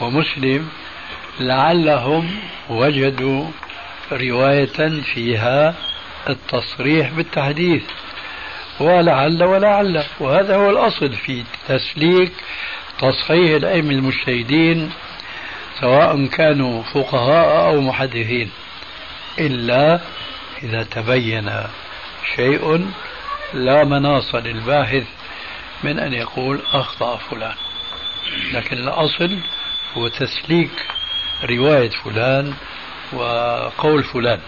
ومسلم 0.00 0.68
لعلهم 1.40 2.30
وجدوا 2.70 3.46
رواية 4.12 5.00
فيها 5.14 5.74
التصريح 6.28 7.10
بالتحديث. 7.10 7.82
ولعل 8.80 9.42
ولعل. 9.44 10.04
وهذا 10.20 10.56
هو 10.56 10.70
الأصل 10.70 11.12
في 11.12 11.44
تسليك 11.68 12.32
تصحيح 12.98 13.56
الأئمة 13.56 13.90
المجتهدين 13.90 14.92
سواء 15.80 16.26
كانوا 16.26 16.82
فقهاء 16.82 17.66
أو 17.66 17.80
محدثين 17.80 18.50
إلا 19.38 20.00
إذا 20.62 20.82
تبين 20.82 21.52
شيء 22.36 22.90
لا 23.54 23.84
مناص 23.84 24.34
للباحث 24.34 25.06
من 25.82 25.98
أن 25.98 26.12
يقول 26.12 26.62
أخطأ 26.72 27.16
فلان. 27.16 27.54
لكن 28.52 28.76
الأصل 28.76 29.38
هو 29.96 30.08
تسليك 30.08 30.86
رواية 31.44 31.90
فلان 31.90 32.54
وقول 33.12 34.04
فلان. 34.04 34.40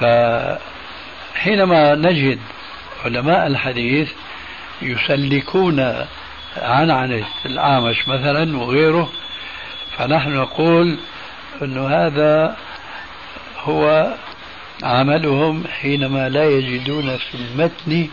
فحينما 0.00 1.94
نجد 1.94 2.38
علماء 3.04 3.46
الحديث 3.46 4.12
يسلكون 4.82 5.80
عن 6.56 6.90
عن 6.90 7.24
الأعمش 7.46 8.08
مثلا 8.08 8.58
وغيره 8.58 9.12
فنحن 9.96 10.30
نقول 10.36 10.98
أن 11.62 11.78
هذا 11.78 12.56
هو 13.58 14.14
عملهم 14.82 15.64
حينما 15.80 16.28
لا 16.28 16.44
يجدون 16.44 17.16
في 17.16 17.34
المتن 17.34 18.08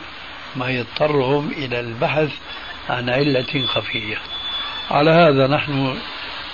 ما 0.56 0.70
يضطرهم 0.70 1.52
إلى 1.52 1.80
البحث 1.80 2.32
عن 2.90 3.10
علة 3.10 3.66
خفية. 3.66 4.18
على 4.92 5.12
هذا 5.12 5.48
نحن 5.48 5.98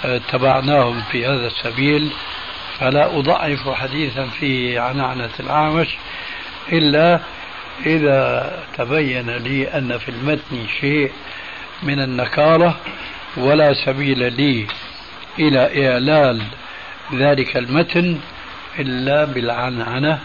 اتبعناهم 0.05 1.01
في 1.01 1.25
هذا 1.25 1.47
السبيل 1.47 2.11
فلا 2.79 3.17
أضعف 3.19 3.69
حديثا 3.69 4.25
فيه 4.25 4.79
عن 4.79 4.99
عنة 4.99 5.29
الأعمش 5.39 5.97
إلا 6.71 7.19
إذا 7.85 8.51
تبين 8.77 9.29
لي 9.29 9.67
أن 9.67 9.97
في 9.97 10.09
المتن 10.09 10.67
شيء 10.79 11.11
من 11.83 11.99
النكارة 11.99 12.77
ولا 13.37 13.73
سبيل 13.85 14.33
لي 14.33 14.67
إلى 15.39 15.89
إعلال 15.89 16.41
ذلك 17.13 17.57
المتن 17.57 18.19
إلا 18.79 19.25
بالعنعنة 19.25 20.19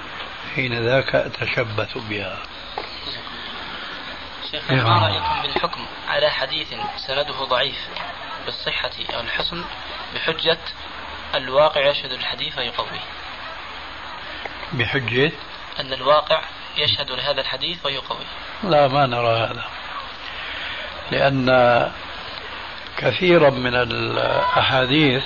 حين 0.54 0.74
ذاك 0.74 1.14
أتشبث 1.14 1.98
بها. 2.10 2.38
شيخ 4.50 4.70
ما 4.70 4.98
رأيكم 4.98 5.42
بالحكم 5.42 5.80
على 6.08 6.30
حديث 6.30 6.68
سنده 7.06 7.44
ضعيف؟ 7.44 7.88
بالصحة 8.46 8.90
أو 9.14 9.20
الحسن 9.20 9.64
بحجة 10.14 10.58
الواقع 11.34 11.86
يشهد 11.86 12.12
الحديث 12.12 12.58
ويقويه 12.58 13.00
بحجة؟ 14.72 15.32
أن 15.80 15.92
الواقع 15.92 16.42
يشهد 16.76 17.10
لهذا 17.10 17.40
الحديث 17.40 17.86
ويقويه 17.86 18.26
لا 18.62 18.88
ما 18.88 19.06
نرى 19.06 19.36
هذا. 19.36 19.64
لأن 21.10 21.90
كثيرا 22.96 23.50
من 23.50 23.74
الأحاديث 23.74 25.24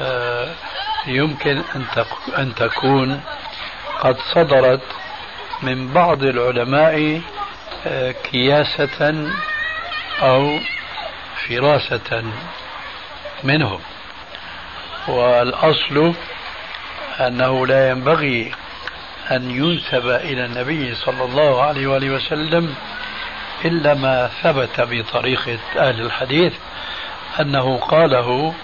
آه، 0.00 0.54
يمكن 1.06 1.62
أن 2.38 2.54
تكون 2.54 3.20
قد 4.00 4.16
صدرت 4.34 4.82
من 5.62 5.92
بعض 5.92 6.22
العلماء 6.22 7.20
آه، 7.86 8.10
كياسة 8.10 9.30
أو 10.22 10.58
فراسة 11.48 12.24
منهم. 13.44 13.80
والأصل 15.08 16.14
أنه 17.20 17.66
لا 17.66 17.90
ينبغي 17.90 18.52
أن 19.30 19.50
ينسب 19.50 20.08
إلى 20.08 20.44
النبي 20.44 20.94
صلى 20.94 21.24
الله 21.24 21.62
عليه 21.62 21.86
وآله 21.86 22.10
وسلم 22.10 22.74
إلا 23.64 23.94
ما 23.94 24.30
ثبت 24.42 24.80
بطريقة 24.80 25.58
أهل 25.76 26.00
الحديث 26.00 26.52
أنه 27.40 27.76
قاله 27.78 28.54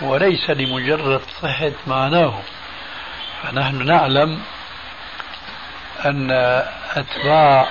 وليس 0.00 0.50
لمجرد 0.50 1.20
صحة 1.42 1.72
معناه. 1.86 2.34
فنحن 3.42 3.86
نعلم 3.86 4.40
أن 6.06 6.30
أتباع 6.96 7.68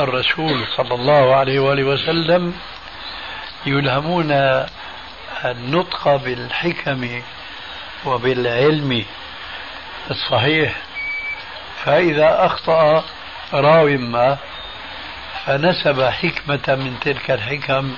الرسول 0.00 0.64
صلى 0.76 0.94
الله 0.94 1.36
عليه 1.36 1.58
وآله 1.60 1.84
وسلم 1.84 2.54
يلهمون 3.68 4.32
النطق 5.44 6.16
بالحكم 6.16 7.22
وبالعلم 8.06 9.04
الصحيح. 10.10 10.76
فإذا 11.84 12.46
أخطأ 12.46 13.04
راو 13.52 13.86
ما 13.86 14.38
فنسب 15.46 16.02
حكمة 16.02 16.74
من 16.74 16.96
تلك 17.00 17.30
الحكم 17.30 17.96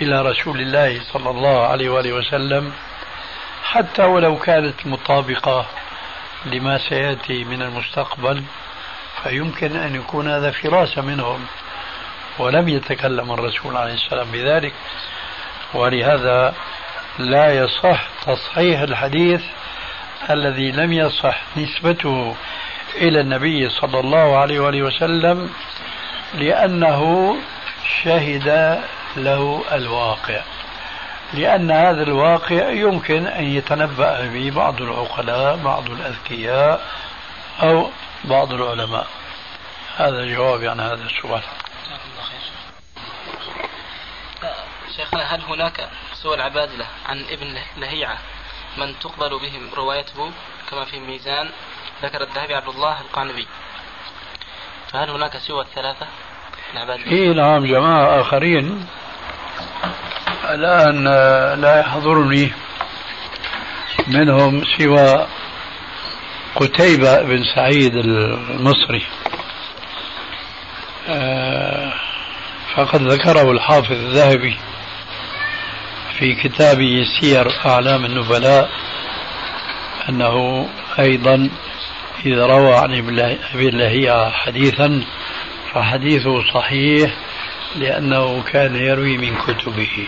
إلى 0.00 0.22
رسول 0.22 0.60
الله 0.60 1.00
صلى 1.12 1.30
الله 1.30 1.66
عليه 1.66 1.90
وآله 1.90 2.12
وسلم 2.12 2.72
حتى 3.64 4.02
ولو 4.02 4.38
كانت 4.38 4.86
مطابقة 4.86 5.66
لما 6.46 6.78
سيأتي 6.78 7.44
من 7.44 7.62
المستقبل 7.62 8.44
فيمكن 9.22 9.76
أن 9.76 9.94
يكون 9.94 10.28
هذا 10.28 10.50
فراسة 10.50 11.02
منهم. 11.02 11.46
ولم 12.38 12.68
يتكلم 12.68 13.32
الرسول 13.32 13.76
عليه 13.76 13.94
السلام 13.94 14.30
بذلك 14.30 14.72
ولهذا 15.74 16.54
لا 17.18 17.54
يصح 17.54 18.08
تصحيح 18.26 18.80
الحديث 18.80 19.42
الذي 20.30 20.72
لم 20.72 20.92
يصح 20.92 21.40
نسبته 21.56 22.34
إلى 22.94 23.20
النبي 23.20 23.68
صلى 23.68 24.00
الله 24.00 24.36
عليه 24.36 24.60
وآله 24.60 24.82
وسلم 24.82 25.50
لأنه 26.34 27.36
شهد 28.02 28.78
له 29.16 29.64
الواقع. 29.72 30.40
لأن 31.34 31.70
هذا 31.70 32.02
الواقع 32.02 32.70
يمكن 32.70 33.26
أن 33.26 33.44
يتنبأ 33.44 34.26
به 34.26 34.50
بعض 34.50 34.82
العقلاء 34.82 35.56
بعض 35.56 35.90
الأذكياء 35.90 36.86
أو 37.62 37.90
بعض 38.24 38.52
العلماء. 38.52 39.06
هذا 39.96 40.34
جوابي 40.34 40.68
عن 40.68 40.80
هذا 40.80 41.04
السؤال. 41.04 41.42
شيخنا 44.96 45.34
هل 45.34 45.40
هناك 45.40 45.88
سوى 46.14 46.34
العبادلة 46.34 46.86
عن 47.06 47.24
ابن 47.30 47.58
لهيعة 47.76 48.18
من 48.78 48.98
تقبل 48.98 49.38
بهم 49.38 49.70
روايته 49.76 50.30
كما 50.70 50.84
في 50.84 51.00
ميزان 51.00 51.50
ذكر 52.02 52.22
الذهبي 52.22 52.54
عبد 52.54 52.68
الله 52.68 53.00
القعنبي 53.00 53.46
فهل 54.92 55.10
هناك 55.10 55.38
سوى 55.38 55.60
الثلاثة 55.60 56.06
العبادلة؟ 56.72 57.06
إيه 57.06 57.32
نعم 57.32 57.66
جماعة 57.66 58.20
آخرين. 58.20 58.86
الآن 60.50 61.04
لا 61.60 61.80
يحضرني 61.80 62.52
منهم 64.06 64.64
سوى 64.78 65.26
قتيبة 66.56 67.22
بن 67.22 67.44
سعيد 67.54 67.94
المصري. 67.96 69.06
آه، 71.08 71.92
فقد 72.76 73.02
ذكره 73.02 73.50
الحافظ 73.50 73.92
الذهبي. 73.92 74.58
في 76.22 76.34
كتابه 76.34 77.04
سير 77.20 77.52
أعلام 77.66 78.04
النبلاء 78.04 78.70
أنه 80.08 80.68
أيضا 80.98 81.50
إذا 82.26 82.46
روى 82.46 82.74
عن 82.74 82.94
أبي 83.54 83.70
لهيعة 83.70 84.30
حديثا 84.30 85.04
فحديثه 85.72 86.52
صحيح 86.54 87.14
لأنه 87.76 88.42
كان 88.42 88.76
يروي 88.76 89.18
من 89.18 89.36
كتبه. 89.36 90.06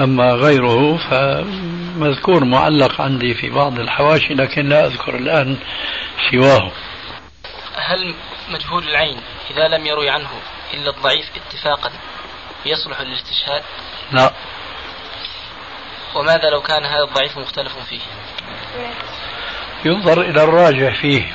أما 0.00 0.32
غيره 0.32 0.96
فمذكور 0.96 2.44
معلق 2.44 3.00
عندي 3.00 3.34
في 3.34 3.50
بعض 3.50 3.78
الحواشي 3.78 4.34
لكن 4.34 4.68
لا 4.68 4.86
أذكر 4.86 5.16
الآن 5.16 5.56
سواه. 6.30 6.72
هل 7.76 8.14
مجهول 8.50 8.88
العين 8.88 9.16
إذا 9.50 9.68
لم 9.68 9.86
يروي 9.86 10.10
عنه؟ 10.10 10.30
إلا 10.74 10.90
الضعيف 10.90 11.30
اتفاقا 11.36 11.92
يصلح 12.66 13.00
للاستشهاد؟ 13.00 13.62
لا 14.12 14.32
وماذا 16.14 16.50
لو 16.50 16.62
كان 16.62 16.84
هذا 16.84 17.04
الضعيف 17.04 17.38
مختلف 17.38 17.72
فيه؟ 17.88 18.00
ينظر 19.84 20.20
إلى 20.20 20.44
الراجح 20.44 21.00
فيه 21.00 21.32